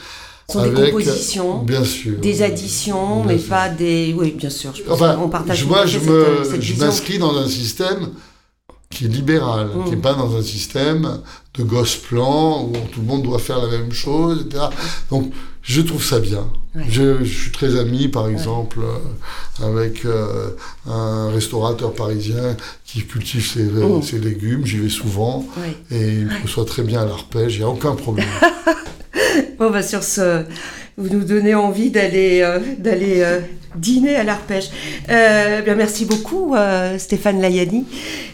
Ce 0.48 0.52
sont 0.54 0.66
des 0.66 0.90
compositions, 0.92 1.58
Bien 1.64 1.84
sûr. 1.84 2.18
des 2.20 2.42
additions, 2.42 3.22
Bien 3.24 3.32
mais 3.32 3.38
sûr. 3.38 3.48
pas 3.48 3.68
des. 3.68 4.14
Oui, 4.16 4.30
bien 4.32 4.50
sûr. 4.50 4.70
Je 4.76 4.82
pense 4.82 4.94
Enfin, 4.94 5.14
qu'on 5.16 5.28
partage 5.28 5.64
moi, 5.66 5.86
je 5.86 5.98
m'inscris 6.78 7.18
dans 7.18 7.36
un 7.36 7.48
système 7.48 8.10
qui 8.90 9.06
est 9.06 9.08
libéral, 9.08 9.68
Mm. 9.74 9.84
qui 9.84 9.90
n'est 9.90 9.96
pas 9.96 10.14
dans 10.14 10.36
un 10.36 10.42
système 10.42 11.20
de 11.54 11.62
gosse 11.62 11.96
plan 11.96 12.62
où 12.64 12.72
tout 12.92 13.00
le 13.00 13.06
monde 13.06 13.22
doit 13.22 13.38
faire 13.38 13.58
la 13.60 13.68
même 13.68 13.92
chose, 13.92 14.46
etc. 14.46 14.64
Donc, 15.10 15.32
je 15.62 15.80
trouve 15.82 16.04
ça 16.04 16.20
bien. 16.20 16.46
Ouais. 16.74 16.84
Je, 16.88 17.24
je 17.24 17.32
suis 17.42 17.50
très 17.50 17.78
ami, 17.78 18.08
par 18.08 18.28
exemple, 18.28 18.78
euh, 18.80 19.66
avec 19.66 20.04
euh, 20.04 20.50
un 20.88 21.30
restaurateur 21.30 21.92
parisien 21.94 22.56
qui 22.84 23.02
cultive 23.04 23.44
ses, 23.44 23.64
Mm. 23.64 24.02
ses 24.02 24.18
légumes. 24.18 24.64
J'y 24.64 24.78
vais 24.78 24.88
souvent 24.88 25.44
Ouais. 25.56 25.76
et 25.96 26.08
il 26.20 26.26
me 26.26 26.42
reçoit 26.42 26.64
très 26.64 26.82
bien 26.82 27.00
à 27.02 27.04
l'arpège. 27.06 27.54
Il 27.56 27.58
n'y 27.58 27.64
a 27.64 27.68
aucun 27.68 27.94
problème. 27.94 28.28
Bon, 29.58 29.70
bah, 29.70 29.82
sur 29.82 30.02
ce, 30.02 30.44
vous 30.98 31.08
nous 31.08 31.24
donnez 31.24 31.54
envie 31.54 31.90
d'aller 31.90 32.40
euh, 32.42 32.58
d'aller 32.78 33.20
euh, 33.22 33.40
dîner 33.78 34.16
à 34.16 34.24
l'arpège. 34.24 34.70
Euh, 35.10 35.62
bien, 35.62 35.74
merci 35.74 36.04
beaucoup, 36.04 36.54
euh, 36.54 36.98
Stéphane 36.98 37.40
Layani. 37.40 37.84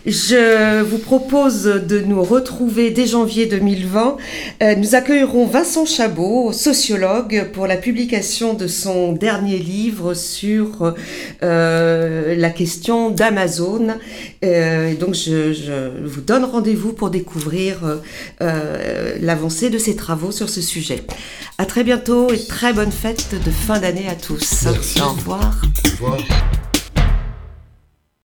Je 0.07 0.83
vous 0.83 0.99
propose 0.99 1.65
de 1.65 2.01
nous 2.01 2.23
retrouver 2.23 2.91
dès 2.91 3.07
janvier 3.07 3.47
2020. 3.47 4.17
Euh, 4.63 4.75
nous 4.77 4.95
accueillerons 4.95 5.47
Vincent 5.47 5.87
Chabot, 5.87 6.53
sociologue, 6.53 7.51
pour 7.53 7.67
la 7.67 7.77
publication 7.77 8.55
de 8.55 8.67
son 8.67 9.13
dernier 9.13 9.59
livre 9.59 10.15
sur 10.15 10.95
euh, 11.43 12.35
la 12.37 12.51
question 12.51 13.11
d'Amazon. 13.11 13.89
Euh, 14.45 14.95
donc, 14.95 15.15
je, 15.15 15.53
je 15.53 16.05
vous 16.05 16.21
donne 16.21 16.45
rendez-vous 16.45 16.93
pour 16.93 17.11
découvrir 17.11 18.01
euh, 18.41 19.17
l'avancée 19.21 19.71
de 19.71 19.79
ses 19.79 19.97
travaux 19.97 20.33
sur 20.33 20.49
ce 20.49 20.61
sujet. 20.61 21.03
À 21.59 21.65
très 21.67 21.85
bientôt 21.85 22.33
et 22.33 22.39
très 22.45 22.73
bonne 22.73 22.93
fête 22.93 23.35
de 23.45 23.51
fin 23.51 23.79
d'année 23.79 24.09
à 24.09 24.15
tous. 24.15 24.67
Voir. 25.33 25.63
Voir. 25.99 26.62